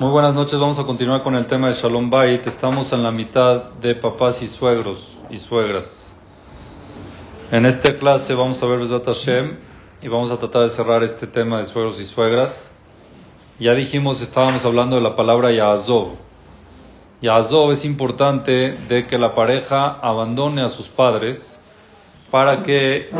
Muy 0.00 0.10
buenas 0.12 0.32
noches, 0.32 0.56
vamos 0.60 0.78
a 0.78 0.84
continuar 0.84 1.24
con 1.24 1.34
el 1.34 1.48
tema 1.48 1.66
de 1.66 1.72
Shalom 1.72 2.08
Bait. 2.08 2.46
Estamos 2.46 2.92
en 2.92 3.02
la 3.02 3.10
mitad 3.10 3.72
de 3.80 3.96
papás 3.96 4.40
y 4.42 4.46
suegros 4.46 5.18
y 5.28 5.38
suegras. 5.38 6.14
En 7.50 7.66
esta 7.66 7.96
clase 7.96 8.32
vamos 8.34 8.62
a 8.62 8.66
ver 8.66 8.78
Besat 8.78 9.04
Hashem 9.04 9.58
y 10.00 10.06
vamos 10.06 10.30
a 10.30 10.38
tratar 10.38 10.62
de 10.62 10.68
cerrar 10.68 11.02
este 11.02 11.26
tema 11.26 11.58
de 11.58 11.64
suegros 11.64 11.98
y 11.98 12.04
suegras. 12.04 12.72
Ya 13.58 13.74
dijimos, 13.74 14.22
estábamos 14.22 14.64
hablando 14.64 14.94
de 14.94 15.02
la 15.02 15.16
palabra 15.16 15.50
Yaazov. 15.50 16.10
Yaazov 17.20 17.72
es 17.72 17.84
importante 17.84 18.76
de 18.88 19.04
que 19.08 19.18
la 19.18 19.34
pareja 19.34 19.98
abandone 20.00 20.62
a 20.62 20.68
sus 20.68 20.86
padres 20.86 21.60
para 22.30 22.62
que 22.62 23.10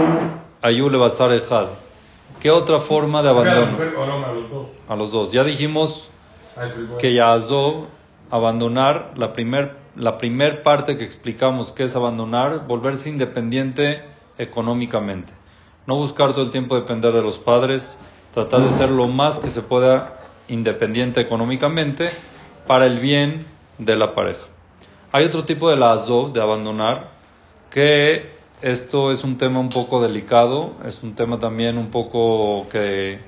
Basar 0.63 1.33
Ejad. 1.33 1.71
¿Qué 2.39 2.53
otra 2.53 2.79
forma 2.79 3.21
de 3.25 3.31
abandono? 3.31 3.79
A 4.89 4.95
los 4.95 5.11
dos. 5.11 5.33
Ya 5.33 5.43
dijimos 5.43 6.13
que 6.99 7.15
Yaazov, 7.15 7.87
abandonar, 8.31 9.13
la 9.17 9.33
primer, 9.33 9.77
la 9.97 10.19
primer 10.19 10.63
parte 10.63 10.97
que 10.97 11.05
explicamos 11.05 11.73
que 11.73 11.85
es 11.85 11.97
abandonar, 11.97 12.67
volverse 12.67 13.11
independiente 13.11 14.03
económicamente. 14.37 15.33
No 15.87 15.97
buscar 15.97 16.33
todo 16.33 16.43
el 16.43 16.51
tiempo 16.51 16.75
depender 16.75 17.13
de 17.13 17.23
los 17.23 17.39
padres, 17.39 17.99
tratar 18.35 18.61
de 18.61 18.71
ser 18.71 18.91
lo 18.91 19.09
más 19.09 19.41
que 19.41 19.49
se 19.49 19.63
pueda 19.63 20.21
independiente 20.49 21.21
económicamente 21.21 22.11
para 22.67 22.87
el 22.87 23.01
bien 23.01 23.47
de 23.79 23.97
la 23.97 24.15
pareja. 24.15 24.47
Hay 25.13 25.25
otro 25.25 25.45
tipo 25.45 25.71
de 25.71 25.77
la 25.77 25.97
de 25.97 26.43
abandonar, 26.43 27.11
que 27.71 28.27
esto 28.61 29.11
es 29.11 29.25
un 29.25 29.39
tema 29.39 29.61
un 29.61 29.69
poco 29.69 30.03
delicado, 30.03 30.73
es 30.85 31.03
un 31.03 31.15
tema 31.15 31.39
también 31.39 31.79
un 31.79 31.91
poco 31.91 32.69
que 32.69 33.19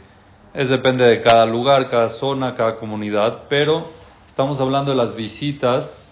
es 0.53 0.69
depende 0.69 1.05
de 1.05 1.21
cada 1.21 1.47
lugar, 1.47 1.89
cada 1.89 2.09
zona, 2.09 2.55
cada 2.55 2.77
comunidad, 2.77 3.45
pero 3.49 3.87
estamos 4.27 4.61
hablando 4.61 4.91
de 4.91 4.97
las 4.97 5.15
visitas. 5.15 6.11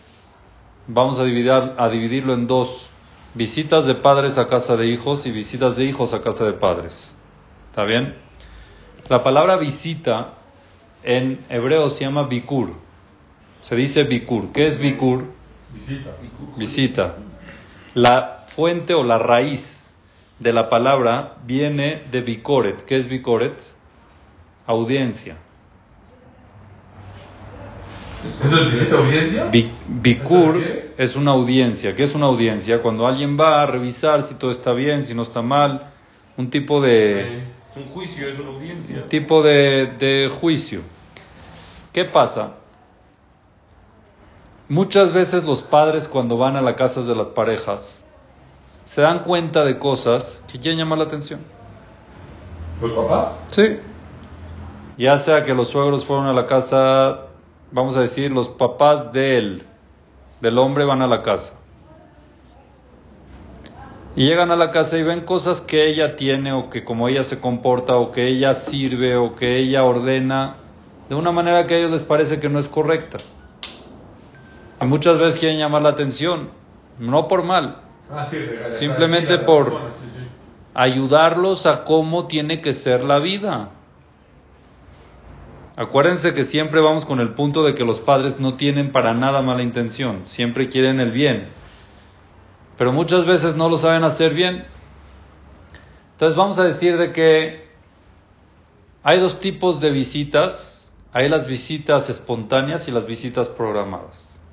Vamos 0.86 1.18
a, 1.18 1.24
dividir, 1.24 1.52
a 1.52 1.88
dividirlo 1.88 2.34
en 2.34 2.46
dos. 2.46 2.90
Visitas 3.34 3.86
de 3.86 3.94
padres 3.94 4.38
a 4.38 4.46
casa 4.46 4.76
de 4.76 4.86
hijos 4.86 5.26
y 5.26 5.32
visitas 5.32 5.76
de 5.76 5.84
hijos 5.84 6.14
a 6.14 6.22
casa 6.22 6.44
de 6.44 6.52
padres. 6.52 7.16
¿Está 7.70 7.84
bien? 7.84 8.16
La 9.08 9.22
palabra 9.22 9.56
visita 9.56 10.34
en 11.02 11.44
hebreo 11.48 11.88
se 11.90 12.04
llama 12.04 12.26
bikur. 12.26 12.74
Se 13.60 13.76
dice 13.76 14.04
bikur. 14.04 14.52
¿Qué 14.52 14.66
es 14.66 14.78
bikur? 14.78 15.24
Visita. 15.74 16.10
Visita. 16.56 17.14
La 17.94 18.44
fuente 18.48 18.94
o 18.94 19.02
la 19.02 19.18
raíz 19.18 19.92
de 20.38 20.52
la 20.52 20.68
palabra 20.68 21.36
viene 21.44 22.02
de 22.10 22.22
bikoret. 22.22 22.84
¿Qué 22.84 22.96
es 22.96 23.08
bikoret? 23.08 23.77
Audiencia. 24.68 25.36
¿Eso 28.44 28.56
es 28.56 28.72
visita 28.72 28.98
audiencia? 28.98 29.50
Bikur 29.86 30.56
es 30.96 31.16
una 31.16 31.32
audiencia. 31.32 31.96
¿Qué 31.96 32.02
es 32.02 32.14
una 32.14 32.26
audiencia? 32.26 32.82
Cuando 32.82 33.06
alguien 33.06 33.38
va 33.38 33.62
a 33.62 33.66
revisar 33.66 34.22
si 34.22 34.34
todo 34.34 34.50
está 34.50 34.72
bien, 34.72 35.04
si 35.04 35.14
no 35.14 35.22
está 35.22 35.40
mal. 35.40 35.92
Un 36.36 36.50
tipo 36.50 36.80
de... 36.80 37.38
Es 37.70 37.76
un 37.76 37.86
juicio, 37.86 38.28
es 38.28 38.38
una 38.38 38.50
audiencia. 38.50 38.96
Un 39.02 39.08
tipo 39.08 39.42
de, 39.42 39.94
de 39.98 40.28
juicio. 40.28 40.82
¿Qué 41.92 42.04
pasa? 42.04 42.56
Muchas 44.68 45.12
veces 45.12 45.44
los 45.44 45.62
padres 45.62 46.08
cuando 46.08 46.36
van 46.36 46.56
a 46.56 46.60
las 46.60 46.74
casas 46.74 47.06
de 47.06 47.14
las 47.14 47.28
parejas 47.28 48.04
se 48.84 49.00
dan 49.00 49.22
cuenta 49.22 49.64
de 49.64 49.78
cosas 49.78 50.42
que 50.50 50.58
quieren 50.58 50.78
llamar 50.78 50.98
la 50.98 51.04
atención. 51.04 51.40
¿Los 52.82 52.92
papás? 52.92 53.38
Sí. 53.48 53.78
Ya 54.98 55.16
sea 55.16 55.44
que 55.44 55.54
los 55.54 55.68
suegros 55.68 56.04
fueron 56.04 56.26
a 56.26 56.32
la 56.32 56.46
casa, 56.46 57.20
vamos 57.70 57.96
a 57.96 58.00
decir, 58.00 58.32
los 58.32 58.48
papás 58.48 59.12
de 59.12 59.38
él, 59.38 59.62
del 60.40 60.58
hombre, 60.58 60.84
van 60.84 61.00
a 61.02 61.06
la 61.06 61.22
casa. 61.22 61.54
Y 64.16 64.26
llegan 64.26 64.50
a 64.50 64.56
la 64.56 64.72
casa 64.72 64.98
y 64.98 65.04
ven 65.04 65.24
cosas 65.24 65.60
que 65.60 65.88
ella 65.88 66.16
tiene 66.16 66.52
o 66.52 66.68
que 66.70 66.82
como 66.84 67.08
ella 67.08 67.22
se 67.22 67.40
comporta 67.40 67.94
o 67.96 68.10
que 68.10 68.26
ella 68.26 68.52
sirve 68.54 69.16
o 69.16 69.36
que 69.36 69.60
ella 69.60 69.84
ordena 69.84 70.56
de 71.08 71.14
una 71.14 71.30
manera 71.30 71.66
que 71.66 71.74
a 71.74 71.78
ellos 71.78 71.92
les 71.92 72.02
parece 72.02 72.40
que 72.40 72.48
no 72.48 72.58
es 72.58 72.68
correcta. 72.68 73.18
Y 74.80 74.84
muchas 74.86 75.18
veces 75.18 75.38
quieren 75.38 75.58
llamar 75.58 75.82
la 75.82 75.90
atención, 75.90 76.50
no 76.98 77.28
por 77.28 77.44
mal, 77.44 77.82
Ah, 78.10 78.26
sí, 78.28 78.38
Simplemente 78.70 79.38
por- 79.38 79.72
ayudarlos 80.74 81.66
a 81.66 81.84
cómo 81.84 82.26
tiene 82.26 82.60
que 82.62 82.72
ser 82.72 83.04
la 83.04 83.18
vida. 83.18 83.68
Acuérdense 85.78 86.34
que 86.34 86.42
siempre 86.42 86.80
vamos 86.80 87.06
con 87.06 87.20
el 87.20 87.34
punto 87.34 87.62
de 87.62 87.72
que 87.76 87.84
los 87.84 88.00
padres 88.00 88.40
no 88.40 88.54
tienen 88.54 88.90
para 88.90 89.14
nada 89.14 89.42
mala 89.42 89.62
intención, 89.62 90.22
siempre 90.26 90.68
quieren 90.68 90.98
el 90.98 91.12
bien, 91.12 91.46
pero 92.76 92.92
muchas 92.92 93.24
veces 93.24 93.54
no 93.54 93.68
lo 93.68 93.76
saben 93.76 94.02
hacer 94.02 94.34
bien. 94.34 94.64
Entonces 96.14 96.36
vamos 96.36 96.58
a 96.58 96.64
decir 96.64 96.98
de 96.98 97.12
que 97.12 97.68
hay 99.04 99.20
dos 99.20 99.38
tipos 99.38 99.80
de 99.80 99.92
visitas, 99.92 100.92
hay 101.12 101.28
las 101.28 101.46
visitas 101.46 102.10
espontáneas 102.10 102.88
y 102.88 102.90
las 102.90 103.06
visitas 103.06 103.48
programadas. 103.48 104.44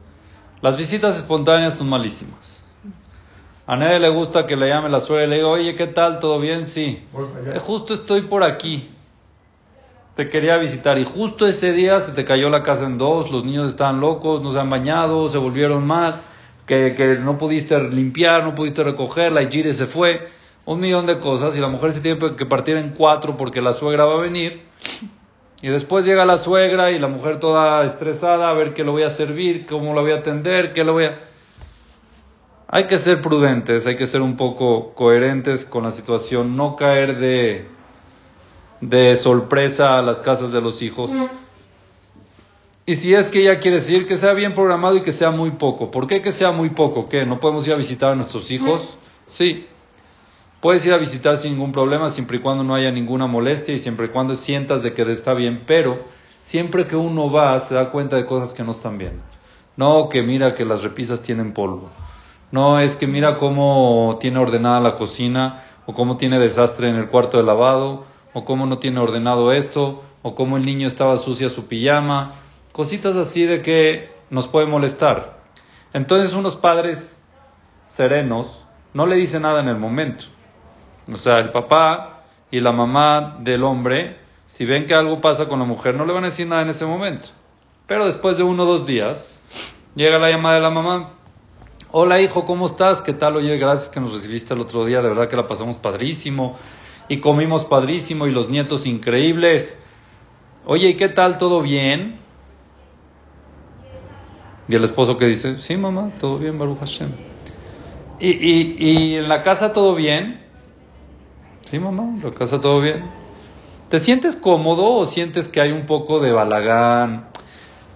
Las 0.61 0.77
visitas 0.77 1.15
espontáneas 1.15 1.73
son 1.73 1.89
malísimas. 1.89 2.67
A 3.65 3.75
nadie 3.75 3.97
le 3.97 4.13
gusta 4.13 4.45
que 4.45 4.55
le 4.55 4.69
llame 4.69 4.89
la 4.89 4.99
suegra 4.99 5.25
y 5.25 5.29
le 5.29 5.35
diga, 5.37 5.47
oye, 5.47 5.73
¿qué 5.73 5.87
tal? 5.87 6.19
¿Todo 6.19 6.39
bien? 6.39 6.67
Sí. 6.67 7.03
Eh, 7.47 7.57
Justo 7.59 7.95
estoy 7.95 8.27
por 8.27 8.43
aquí. 8.43 8.91
Te 10.15 10.29
quería 10.29 10.55
visitar 10.57 10.97
y 10.97 11.03
justo 11.03 11.45
ese 11.45 11.73
día 11.73 11.99
se 11.99 12.13
te 12.13 12.23
cayó 12.23 12.49
la 12.49 12.63
casa 12.63 12.85
en 12.85 12.97
dos, 12.97 13.31
los 13.31 13.43
niños 13.43 13.67
estaban 13.69 13.99
locos, 13.99 14.41
no 14.41 14.53
se 14.53 14.59
han 14.59 14.69
bañado, 14.69 15.27
se 15.27 15.37
volvieron 15.37 15.85
mal, 15.85 16.21
que, 16.65 16.95
que 16.95 17.17
no 17.17 17.37
pudiste 17.37 17.77
limpiar, 17.89 18.43
no 18.45 18.55
pudiste 18.55 18.81
recoger, 18.81 19.33
la 19.33 19.43
Igire 19.43 19.73
se 19.73 19.87
fue, 19.87 20.27
un 20.65 20.79
millón 20.79 21.05
de 21.05 21.19
cosas 21.19 21.57
y 21.57 21.59
la 21.59 21.67
mujer 21.67 21.91
se 21.91 21.99
tiene 21.99 22.17
que 22.35 22.45
partir 22.45 22.77
en 22.77 22.91
cuatro 22.91 23.35
porque 23.35 23.61
la 23.61 23.73
suegra 23.73 24.05
va 24.05 24.15
a 24.15 24.21
venir. 24.21 24.63
Y 25.61 25.69
después 25.69 26.05
llega 26.05 26.25
la 26.25 26.37
suegra 26.37 26.91
y 26.91 26.99
la 26.99 27.07
mujer 27.07 27.39
toda 27.39 27.83
estresada 27.83 28.49
a 28.49 28.53
ver 28.53 28.73
qué 28.73 28.83
le 28.83 28.91
voy 28.91 29.03
a 29.03 29.09
servir, 29.09 29.65
cómo 29.65 29.93
la 29.93 30.01
voy 30.01 30.11
a 30.11 30.17
atender, 30.17 30.73
qué 30.73 30.83
le 30.83 30.91
voy 30.91 31.05
a... 31.05 31.19
Hay 32.67 32.87
que 32.87 32.97
ser 32.97 33.21
prudentes, 33.21 33.85
hay 33.85 33.95
que 33.95 34.05
ser 34.05 34.21
un 34.21 34.37
poco 34.37 34.93
coherentes 34.93 35.65
con 35.65 35.83
la 35.83 35.91
situación, 35.91 36.55
no 36.55 36.75
caer 36.75 37.17
de, 37.17 37.67
de 38.89 39.15
sorpresa 39.15 39.97
a 39.97 40.01
las 40.01 40.21
casas 40.21 40.51
de 40.51 40.61
los 40.61 40.81
hijos. 40.81 41.11
Y 42.85 42.95
si 42.95 43.13
es 43.15 43.29
que 43.29 43.41
ella 43.41 43.59
quiere 43.59 43.77
decir 43.77 44.05
que 44.05 44.15
sea 44.15 44.33
bien 44.33 44.53
programado 44.53 44.95
y 44.95 45.01
que 45.01 45.11
sea 45.11 45.31
muy 45.31 45.51
poco. 45.51 45.89
¿Por 45.89 46.05
qué 46.05 46.21
que 46.21 46.31
sea 46.31 46.51
muy 46.51 46.69
poco? 46.69 47.09
¿Qué? 47.09 47.25
¿No 47.25 47.39
podemos 47.39 47.67
ir 47.67 47.73
a 47.73 47.77
visitar 47.77 48.11
a 48.11 48.15
nuestros 48.15 48.51
hijos? 48.51 48.97
Sí. 49.25 49.65
Puedes 50.61 50.85
ir 50.85 50.93
a 50.93 50.97
visitar 50.97 51.37
sin 51.37 51.53
ningún 51.53 51.71
problema, 51.71 52.09
siempre 52.09 52.37
y 52.37 52.39
cuando 52.41 52.63
no 52.63 52.75
haya 52.75 52.91
ninguna 52.91 53.27
molestia 53.27 53.73
y 53.73 53.79
siempre 53.79 54.07
y 54.07 54.09
cuando 54.09 54.35
sientas 54.35 54.83
de 54.83 54.93
que 54.93 55.01
está 55.03 55.33
bien. 55.33 55.63
Pero 55.65 55.99
siempre 56.41 56.85
que 56.85 56.95
uno 56.95 57.31
va, 57.31 57.57
se 57.59 57.73
da 57.73 57.89
cuenta 57.89 58.15
de 58.17 58.25
cosas 58.25 58.53
que 58.53 58.63
no 58.63 58.71
están 58.71 58.97
bien. 58.97 59.21
No 59.77 60.07
que 60.09 60.21
mira 60.21 60.53
que 60.53 60.63
las 60.63 60.83
repisas 60.83 61.21
tienen 61.21 61.53
polvo. 61.53 61.89
No 62.51 62.79
es 62.79 62.95
que 62.95 63.07
mira 63.07 63.37
cómo 63.37 64.17
tiene 64.21 64.39
ordenada 64.39 64.79
la 64.79 64.95
cocina, 64.95 65.63
o 65.85 65.93
cómo 65.93 66.17
tiene 66.17 66.39
desastre 66.39 66.89
en 66.89 66.95
el 66.95 67.07
cuarto 67.07 67.37
de 67.37 67.43
lavado, 67.43 68.05
o 68.35 68.43
cómo 68.43 68.65
no 68.65 68.79
tiene 68.79 68.99
ordenado 68.99 69.53
esto, 69.53 70.03
o 70.21 70.35
cómo 70.35 70.57
el 70.57 70.65
niño 70.65 70.87
estaba 70.87 71.15
sucia 71.15 71.47
su 71.47 71.67
pijama. 71.67 72.33
Cositas 72.73 73.15
así 73.15 73.45
de 73.45 73.61
que 73.61 74.11
nos 74.29 74.45
puede 74.45 74.67
molestar. 74.67 75.39
Entonces 75.93 76.33
unos 76.33 76.57
padres 76.57 77.23
serenos 77.85 78.65
no 78.93 79.05
le 79.05 79.15
dicen 79.15 79.43
nada 79.43 79.61
en 79.61 79.69
el 79.69 79.77
momento. 79.77 80.25
O 81.09 81.15
sea, 81.15 81.39
el 81.39 81.51
papá 81.51 82.23
y 82.51 82.59
la 82.59 82.73
mamá 82.73 83.37
del 83.39 83.63
hombre, 83.63 84.19
si 84.47 84.65
ven 84.65 84.85
que 84.85 84.93
algo 84.93 85.21
pasa 85.21 85.47
con 85.47 85.59
la 85.59 85.65
mujer, 85.65 85.95
no 85.95 86.03
le 86.03 86.11
van 86.11 86.25
a 86.25 86.27
decir 86.27 86.45
nada 86.45 86.63
en 86.63 86.69
ese 86.69 86.85
momento. 86.85 87.29
Pero 87.87 88.05
después 88.05 88.37
de 88.37 88.43
uno 88.43 88.63
o 88.63 88.65
dos 88.65 88.85
días, 88.85 89.41
llega 89.95 90.19
la 90.19 90.29
llamada 90.29 90.55
de 90.55 90.61
la 90.61 90.71
mamá. 90.71 91.11
Hola 91.89 92.19
hijo, 92.19 92.43
¿cómo 92.43 92.65
estás? 92.65 93.01
¿Qué 93.01 93.13
tal? 93.13 93.37
Oye, 93.37 93.55
gracias 93.57 93.89
que 93.89 94.01
nos 94.01 94.13
recibiste 94.13 94.53
el 94.53 94.59
otro 94.59 94.83
día, 94.83 95.01
de 95.01 95.07
verdad 95.07 95.29
que 95.29 95.37
la 95.37 95.47
pasamos 95.47 95.77
padrísimo 95.77 96.57
y 97.07 97.17
comimos 97.17 97.65
padrísimo 97.65 98.27
y 98.27 98.31
los 98.31 98.49
nietos 98.49 98.85
increíbles. 98.85 99.79
Oye, 100.65 100.89
¿y 100.89 100.95
qué 100.95 101.09
tal? 101.09 101.37
¿Todo 101.37 101.61
bien? 101.61 102.19
Y 104.67 104.75
el 104.75 104.83
esposo 104.83 105.17
que 105.17 105.27
dice, 105.27 105.57
sí 105.59 105.77
mamá, 105.77 106.09
todo 106.19 106.39
bien, 106.39 106.57
Baruch 106.57 106.79
Hashem. 106.79 107.11
¿Y, 108.19 108.29
y, 108.29 108.75
y 108.79 109.15
en 109.15 109.29
la 109.29 109.43
casa 109.43 109.73
todo 109.73 109.93
bien? 109.93 110.41
Sí 111.69 111.77
mamá, 111.77 112.03
en 112.03 112.23
la 112.23 112.31
casa 112.31 112.59
todo 112.59 112.81
bien. 112.81 113.03
¿Te 113.89 113.99
sientes 113.99 114.35
cómodo 114.35 114.85
o 114.95 115.05
sientes 115.05 115.49
que 115.49 115.61
hay 115.61 115.71
un 115.71 115.85
poco 115.85 116.19
de 116.19 116.31
balagán? 116.31 117.27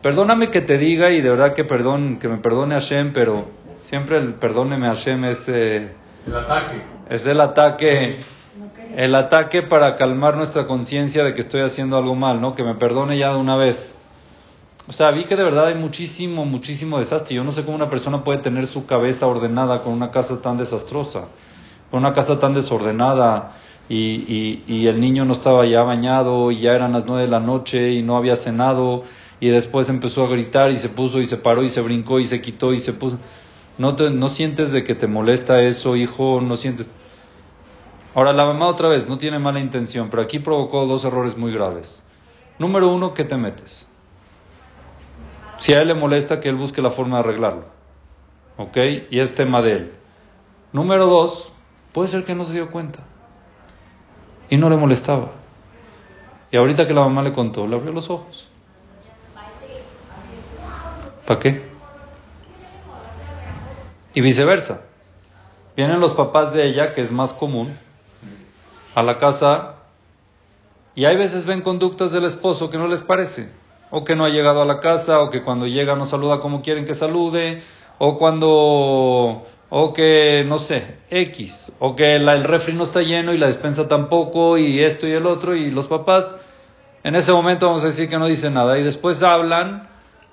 Perdóname 0.03 0.49
que 0.51 0.61
te 0.61 0.77
diga 0.77 1.09
y 1.09 1.21
de 1.21 1.29
verdad 1.29 1.53
que 1.53 1.65
perdón, 1.65 2.19
que 2.19 2.27
me 2.27 2.37
perdone 2.37 2.75
Hashem, 2.75 3.11
pero 3.13 3.47
siempre 3.83 4.17
el 4.17 4.35
perdóneme 4.35 4.87
Hashem 4.87 5.25
es, 5.25 5.49
eh, 5.49 5.91
El 6.27 6.35
ataque. 6.35 6.81
es 7.09 7.25
el 7.25 7.41
ataque, 7.41 8.15
el 8.99 9.15
ataque 9.15 9.61
para 9.61 9.95
calmar 9.95 10.35
nuestra 10.35 10.65
conciencia 10.65 11.23
de 11.23 11.33
que 11.33 11.39
estoy 11.39 11.61
haciendo 11.61 11.95
algo 11.95 12.15
mal, 12.15 12.41
¿no? 12.41 12.53
Que 12.53 12.65
me 12.65 12.75
perdone 12.75 13.17
ya 13.17 13.31
de 13.31 13.37
una 13.37 13.55
vez. 13.55 13.95
O 14.89 14.91
sea, 14.91 15.09
vi 15.11 15.23
que 15.23 15.37
de 15.37 15.43
verdad 15.43 15.67
hay 15.67 15.75
muchísimo, 15.75 16.43
muchísimo 16.43 16.99
desastre. 16.99 17.33
Yo 17.33 17.45
no 17.45 17.53
sé 17.53 17.63
cómo 17.63 17.77
una 17.77 17.89
persona 17.89 18.25
puede 18.25 18.39
tener 18.39 18.67
su 18.67 18.85
cabeza 18.85 19.25
ordenada 19.25 19.83
con 19.83 19.93
una 19.93 20.11
casa 20.11 20.41
tan 20.41 20.57
desastrosa, 20.57 21.29
con 21.89 22.01
una 22.01 22.11
casa 22.11 22.41
tan 22.41 22.53
desordenada 22.53 23.53
y, 23.87 24.63
y, 24.67 24.87
el 24.87 24.99
niño 24.99 25.23
no 25.23 25.31
estaba 25.31 25.65
ya 25.65 25.81
bañado 25.83 26.51
y 26.51 26.59
ya 26.59 26.71
eran 26.73 26.91
las 26.91 27.05
nueve 27.05 27.21
de 27.21 27.29
la 27.29 27.39
noche 27.39 27.93
y 27.93 28.03
no 28.03 28.17
había 28.17 28.35
cenado 28.35 29.03
y 29.39 29.47
después 29.47 29.87
empezó 29.87 30.25
a 30.25 30.27
gritar 30.27 30.71
y 30.71 30.77
se 30.77 30.89
puso 30.89 31.21
y 31.21 31.25
se 31.25 31.37
paró 31.37 31.63
y 31.63 31.69
se 31.69 31.79
brincó 31.79 32.19
y 32.19 32.25
se 32.25 32.41
quitó 32.41 32.73
y 32.73 32.79
se 32.79 32.91
puso. 32.91 33.17
No, 33.77 33.95
te, 33.95 34.09
no 34.09 34.27
sientes 34.27 34.73
de 34.73 34.83
que 34.83 34.93
te 34.93 35.07
molesta 35.07 35.61
eso, 35.61 35.95
hijo, 35.95 36.41
no 36.41 36.57
sientes. 36.57 36.89
Ahora, 38.15 38.33
la 38.33 38.45
mamá 38.45 38.67
otra 38.67 38.89
vez 38.89 39.07
no 39.07 39.17
tiene 39.17 39.39
mala 39.39 39.59
intención, 39.59 40.09
pero 40.09 40.23
aquí 40.23 40.39
provocó 40.39 40.85
dos 40.85 41.05
errores 41.05 41.37
muy 41.37 41.51
graves. 41.53 42.05
Número 42.57 42.89
uno, 42.89 43.13
¿qué 43.13 43.23
te 43.23 43.37
metes? 43.37 43.87
Si 45.59 45.73
a 45.73 45.77
él 45.77 45.89
le 45.89 45.93
molesta, 45.93 46.39
que 46.39 46.49
él 46.49 46.55
busque 46.55 46.81
la 46.81 46.89
forma 46.89 47.17
de 47.17 47.23
arreglarlo. 47.23 47.65
¿Ok? 48.57 48.77
Y 49.09 49.19
es 49.19 49.35
tema 49.35 49.61
de 49.61 49.71
él. 49.73 49.93
Número 50.73 51.05
dos, 51.05 51.53
puede 51.93 52.07
ser 52.07 52.23
que 52.23 52.35
no 52.35 52.45
se 52.45 52.53
dio 52.53 52.71
cuenta. 52.71 52.99
Y 54.49 54.57
no 54.57 54.69
le 54.69 54.77
molestaba. 54.77 55.31
Y 56.51 56.57
ahorita 56.57 56.87
que 56.87 56.93
la 56.93 57.01
mamá 57.01 57.21
le 57.21 57.31
contó, 57.31 57.67
le 57.67 57.75
abrió 57.75 57.91
los 57.91 58.09
ojos. 58.09 58.49
¿Para 61.25 61.39
qué? 61.39 61.61
Y 64.13 64.21
viceversa. 64.21 64.81
Vienen 65.75 65.99
los 65.99 66.13
papás 66.13 66.53
de 66.53 66.65
ella, 66.65 66.91
que 66.91 67.01
es 67.01 67.11
más 67.11 67.33
común, 67.33 67.77
a 68.99 69.03
la 69.03 69.17
casa 69.17 69.75
y 70.95 71.05
hay 71.05 71.15
veces 71.15 71.45
ven 71.45 71.61
conductas 71.61 72.11
del 72.11 72.25
esposo 72.25 72.69
que 72.69 72.77
no 72.77 72.87
les 72.87 73.01
parece. 73.03 73.49
O 73.91 74.03
que 74.03 74.15
no 74.15 74.25
ha 74.25 74.29
llegado 74.29 74.61
a 74.61 74.65
la 74.65 74.79
casa, 74.79 75.19
o 75.19 75.29
que 75.29 75.43
cuando 75.43 75.65
llega 75.65 75.95
no 75.95 76.05
saluda 76.05 76.39
como 76.39 76.61
quieren 76.61 76.85
que 76.85 76.93
salude, 76.93 77.63
o 77.97 78.19
cuando, 78.19 79.45
o 79.69 79.93
que, 79.93 80.43
no 80.45 80.59
sé, 80.59 80.97
X, 81.09 81.71
o 81.79 81.95
que 81.95 82.05
el 82.05 82.43
refri 82.43 82.73
no 82.73 82.83
está 82.83 83.01
lleno 83.01 83.33
y 83.33 83.39
la 83.39 83.47
despensa 83.47 83.87
tampoco, 83.87 84.59
y 84.59 84.83
esto 84.83 85.07
y 85.07 85.13
el 85.13 85.25
otro, 85.25 85.55
y 85.55 85.71
los 85.71 85.87
papás, 85.87 86.39
en 87.03 87.15
ese 87.15 87.31
momento 87.31 87.65
vamos 87.65 87.83
a 87.83 87.87
decir 87.87 88.09
que 88.09 88.19
no 88.19 88.27
dicen 88.27 88.53
nada, 88.53 88.77
y 88.77 88.83
después 88.83 89.23
hablan 89.23 89.89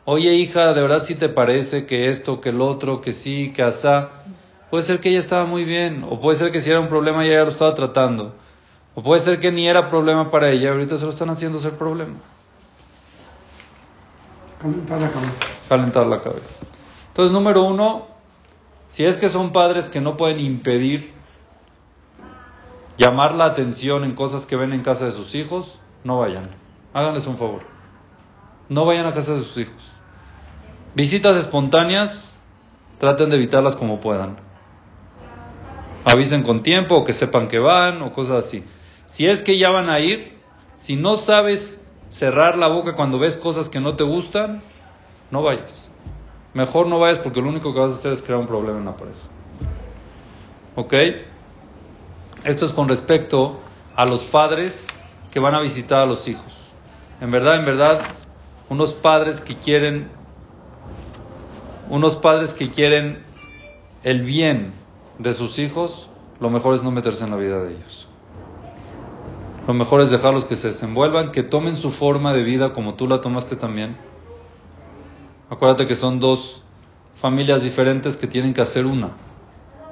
Oye, 0.08 0.34
hija, 0.34 0.72
¿de 0.72 0.82
verdad 0.82 1.02
sí 1.02 1.16
te 1.16 1.28
parece 1.28 1.84
que 1.84 2.04
esto, 2.04 2.40
que 2.40 2.50
el 2.50 2.60
otro, 2.60 3.00
que 3.00 3.10
sí, 3.10 3.52
que 3.52 3.64
asá? 3.64 4.10
Puede 4.70 4.84
ser 4.84 5.00
que 5.00 5.08
ella 5.08 5.18
estaba 5.18 5.46
muy 5.46 5.64
bien, 5.64 6.04
o 6.08 6.20
puede 6.20 6.36
ser 6.36 6.52
que 6.52 6.60
si 6.60 6.70
era 6.70 6.78
un 6.78 6.86
problema 6.86 7.24
ella 7.24 7.38
ya 7.38 7.42
lo 7.42 7.48
estaba 7.48 7.74
tratando, 7.74 8.36
o 8.96 9.02
puede 9.02 9.20
ser 9.20 9.38
que 9.38 9.52
ni 9.52 9.68
era 9.68 9.90
problema 9.90 10.30
para 10.30 10.50
ella, 10.50 10.70
ahorita 10.70 10.96
se 10.96 11.04
lo 11.04 11.10
están 11.10 11.28
haciendo 11.28 11.60
ser 11.60 11.72
problema. 11.72 12.14
Calentar 14.58 15.02
la 15.02 15.10
cabeza. 15.10 15.40
Calentar 15.68 16.06
la 16.06 16.22
cabeza. 16.22 16.56
Entonces, 17.08 17.30
número 17.30 17.62
uno, 17.62 18.06
si 18.86 19.04
es 19.04 19.18
que 19.18 19.28
son 19.28 19.52
padres 19.52 19.90
que 19.90 20.00
no 20.00 20.16
pueden 20.16 20.40
impedir 20.40 21.12
llamar 22.96 23.34
la 23.34 23.44
atención 23.44 24.02
en 24.02 24.14
cosas 24.14 24.46
que 24.46 24.56
ven 24.56 24.72
en 24.72 24.80
casa 24.80 25.04
de 25.04 25.10
sus 25.10 25.34
hijos, 25.34 25.78
no 26.02 26.20
vayan. 26.20 26.48
Háganles 26.94 27.26
un 27.26 27.36
favor. 27.36 27.60
No 28.70 28.86
vayan 28.86 29.04
a 29.04 29.12
casa 29.12 29.34
de 29.34 29.40
sus 29.40 29.58
hijos. 29.58 29.92
Visitas 30.94 31.36
espontáneas, 31.36 32.34
traten 32.96 33.28
de 33.28 33.36
evitarlas 33.36 33.76
como 33.76 34.00
puedan. 34.00 34.36
Avisen 36.06 36.42
con 36.42 36.62
tiempo 36.62 36.96
o 36.96 37.04
que 37.04 37.12
sepan 37.12 37.46
que 37.46 37.58
van 37.58 38.00
o 38.00 38.10
cosas 38.12 38.46
así. 38.46 38.64
Si 39.06 39.26
es 39.26 39.42
que 39.42 39.58
ya 39.58 39.70
van 39.70 39.88
a 39.88 40.00
ir, 40.00 40.38
si 40.74 40.96
no 40.96 41.16
sabes 41.16 41.82
cerrar 42.08 42.58
la 42.58 42.68
boca 42.68 42.94
cuando 42.94 43.18
ves 43.18 43.36
cosas 43.36 43.68
que 43.68 43.80
no 43.80 43.96
te 43.96 44.04
gustan, 44.04 44.62
no 45.30 45.42
vayas. 45.42 45.88
Mejor 46.54 46.86
no 46.86 46.98
vayas 46.98 47.18
porque 47.18 47.40
lo 47.40 47.48
único 47.48 47.72
que 47.72 47.80
vas 47.80 47.92
a 47.92 47.94
hacer 47.96 48.12
es 48.12 48.22
crear 48.22 48.40
un 48.40 48.46
problema 48.46 48.78
en 48.78 48.84
la 48.84 48.96
pareja. 48.96 49.28
¿Ok? 50.74 50.94
Esto 52.44 52.66
es 52.66 52.72
con 52.72 52.88
respecto 52.88 53.58
a 53.94 54.04
los 54.04 54.24
padres 54.24 54.86
que 55.30 55.40
van 55.40 55.54
a 55.54 55.60
visitar 55.60 56.02
a 56.02 56.06
los 56.06 56.28
hijos. 56.28 56.56
En 57.20 57.30
verdad, 57.30 57.58
en 57.58 57.64
verdad, 57.64 58.02
unos 58.68 58.92
padres 58.92 59.40
que 59.40 59.56
quieren 59.56 60.10
unos 61.88 62.16
padres 62.16 62.52
que 62.52 62.70
quieren 62.70 63.22
el 64.02 64.22
bien 64.22 64.72
de 65.18 65.32
sus 65.32 65.58
hijos, 65.58 66.08
lo 66.40 66.50
mejor 66.50 66.74
es 66.74 66.82
no 66.82 66.90
meterse 66.90 67.24
en 67.24 67.30
la 67.30 67.36
vida 67.36 67.62
de 67.62 67.74
ellos. 67.74 68.08
Lo 69.66 69.74
mejor 69.74 70.00
es 70.00 70.10
dejarlos 70.10 70.44
que 70.44 70.54
se 70.54 70.68
desenvuelvan, 70.68 71.32
que 71.32 71.42
tomen 71.42 71.76
su 71.76 71.90
forma 71.90 72.32
de 72.32 72.44
vida 72.44 72.72
como 72.72 72.94
tú 72.94 73.08
la 73.08 73.20
tomaste 73.20 73.56
también. 73.56 73.96
Acuérdate 75.50 75.86
que 75.86 75.94
son 75.94 76.20
dos 76.20 76.64
familias 77.20 77.64
diferentes 77.64 78.16
que 78.16 78.26
tienen 78.26 78.54
que 78.54 78.60
hacer 78.60 78.86
una. 78.86 79.10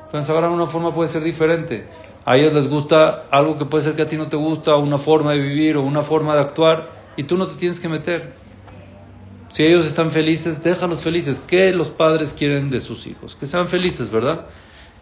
Entonces 0.05 0.31
ahora 0.31 0.49
una 0.49 0.67
forma 0.67 0.95
puede 0.95 1.09
ser 1.09 1.25
diferente. 1.25 1.89
A 2.25 2.37
ellos 2.37 2.55
les 2.55 2.69
gusta 2.69 3.25
algo 3.31 3.59
que 3.59 3.65
puede 3.65 3.83
ser 3.83 3.95
que 3.95 4.03
a 4.03 4.07
ti 4.07 4.17
no 4.17 4.29
te 4.29 4.37
gusta, 4.37 4.77
una 4.77 4.99
forma 4.99 5.33
de 5.33 5.41
vivir 5.41 5.77
o 5.77 5.83
una 5.83 6.03
forma 6.03 6.35
de 6.35 6.41
actuar, 6.41 6.89
y 7.17 7.25
tú 7.25 7.37
no 7.37 7.47
te 7.47 7.57
tienes 7.57 7.81
que 7.81 7.89
meter. 7.89 8.33
Si 9.53 9.65
ellos 9.65 9.87
están 9.87 10.11
felices, 10.11 10.63
déjalos 10.63 11.03
felices. 11.03 11.41
¿Qué 11.47 11.73
los 11.73 11.89
padres 11.89 12.33
quieren 12.33 12.71
de 12.71 12.81
sus 12.81 13.07
hijos? 13.07 13.37
Que 13.37 13.47
sean 13.47 13.69
felices, 13.69 14.11
¿verdad? 14.11 14.47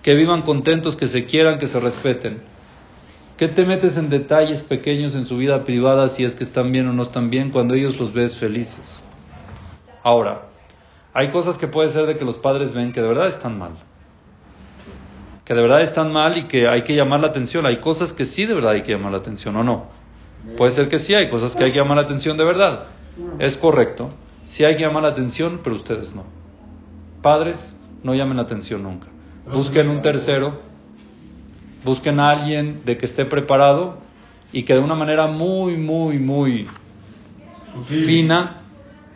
Que 0.02 0.14
vivan 0.14 0.42
contentos, 0.42 0.96
que 0.96 1.06
se 1.06 1.25
quieran, 1.25 1.58
que 1.58 1.66
se 1.66 1.80
respeten. 1.80 2.42
¿Qué 3.42 3.48
te 3.48 3.64
metes 3.64 3.96
en 3.96 4.08
detalles 4.08 4.62
pequeños 4.62 5.16
en 5.16 5.26
su 5.26 5.36
vida 5.36 5.64
privada 5.64 6.06
si 6.06 6.22
es 6.22 6.36
que 6.36 6.44
están 6.44 6.70
bien 6.70 6.86
o 6.86 6.92
no 6.92 7.02
están 7.02 7.28
bien 7.28 7.50
cuando 7.50 7.74
ellos 7.74 7.98
los 7.98 8.12
ves 8.12 8.36
felices? 8.36 9.02
Ahora, 10.04 10.42
hay 11.12 11.30
cosas 11.30 11.58
que 11.58 11.66
puede 11.66 11.88
ser 11.88 12.06
de 12.06 12.16
que 12.16 12.24
los 12.24 12.36
padres 12.36 12.72
ven 12.72 12.92
que 12.92 13.02
de 13.02 13.08
verdad 13.08 13.26
están 13.26 13.58
mal. 13.58 13.72
Que 15.44 15.54
de 15.54 15.60
verdad 15.60 15.80
están 15.80 16.12
mal 16.12 16.38
y 16.38 16.44
que 16.44 16.68
hay 16.68 16.82
que 16.82 16.94
llamar 16.94 17.18
la 17.18 17.26
atención. 17.26 17.66
Hay 17.66 17.80
cosas 17.80 18.12
que 18.12 18.24
sí 18.24 18.46
de 18.46 18.54
verdad 18.54 18.74
hay 18.74 18.82
que 18.82 18.92
llamar 18.92 19.10
la 19.10 19.18
atención 19.18 19.56
o 19.56 19.64
no. 19.64 19.86
Puede 20.56 20.70
ser 20.70 20.88
que 20.88 21.00
sí, 21.00 21.16
hay 21.16 21.28
cosas 21.28 21.56
que 21.56 21.64
hay 21.64 21.72
que 21.72 21.78
llamar 21.78 21.96
la 21.96 22.04
atención 22.04 22.36
de 22.36 22.44
verdad. 22.44 22.84
Es 23.40 23.56
correcto. 23.56 24.10
Si 24.44 24.64
hay 24.64 24.76
que 24.76 24.82
llamar 24.82 25.02
la 25.02 25.08
atención, 25.08 25.62
pero 25.64 25.74
ustedes 25.74 26.14
no. 26.14 26.22
Padres, 27.22 27.76
no 28.04 28.14
llamen 28.14 28.36
la 28.36 28.44
atención 28.44 28.84
nunca. 28.84 29.08
Busquen 29.52 29.88
un 29.88 30.00
tercero, 30.00 30.60
busquen 31.84 32.20
a 32.20 32.31
alguien 32.31 32.82
de 32.84 32.96
que 32.96 33.06
esté 33.06 33.25
preparado 33.25 33.99
y 34.52 34.62
que 34.64 34.75
de 34.75 34.81
una 34.81 34.94
manera 34.94 35.26
muy, 35.26 35.76
muy, 35.76 36.19
muy 36.19 36.69
fina, 37.88 38.62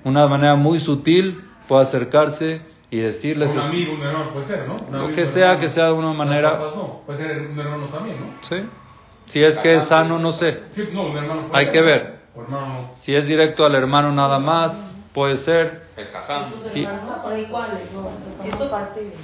una 0.05 0.27
manera 0.27 0.57
muy 0.57 0.79
sutil, 0.79 1.43
pueda 1.69 1.83
acercarse 1.83 2.63
y 2.91 2.99
decirles... 2.99 3.55
Un 3.55 3.61
amigo, 3.61 3.95
un 3.95 4.03
hermano 4.03 4.33
puede 4.33 4.47
ser, 4.47 4.67
¿no? 4.69 5.07
Lo 5.09 5.13
que 5.13 5.27
sea, 5.27 5.59
que 5.59 5.69
sea 5.69 5.87
de 5.87 5.93
una 5.93 6.13
manera... 6.13 6.53
No, 6.59 7.03
puede 7.05 7.19
ser 7.27 7.49
un 7.51 7.59
hermano 7.59 7.87
también, 7.87 8.21
¿no? 8.21 8.27
Sí. 8.41 8.57
Si 9.27 9.43
es 9.43 9.59
que 9.59 9.75
es 9.75 9.83
sano, 9.83 10.19
no 10.19 10.31
sé. 10.31 10.61
Sí, 10.73 10.89
no, 10.93 11.09
un 11.09 11.17
hermano 11.17 11.49
puede 11.49 11.59
Hay 11.59 11.67
ser. 11.67 11.75
que 11.75 11.83
ver. 11.83 12.17
Hermano. 12.37 12.91
Si 12.95 13.15
es 13.15 13.27
directo 13.29 13.65
al 13.65 13.75
hermano 13.75 14.13
nada 14.13 14.39
más, 14.39 14.95
puede 15.13 15.35
ser. 15.35 15.87
El 15.97 16.07
jajam. 16.09 16.53
Tus 16.53 16.63
Sí. 16.65 16.85
hermanos 16.85 17.23
son 17.23 17.39
iguales, 17.39 17.81
¿no? 17.93 18.09
Esto, 18.47 18.71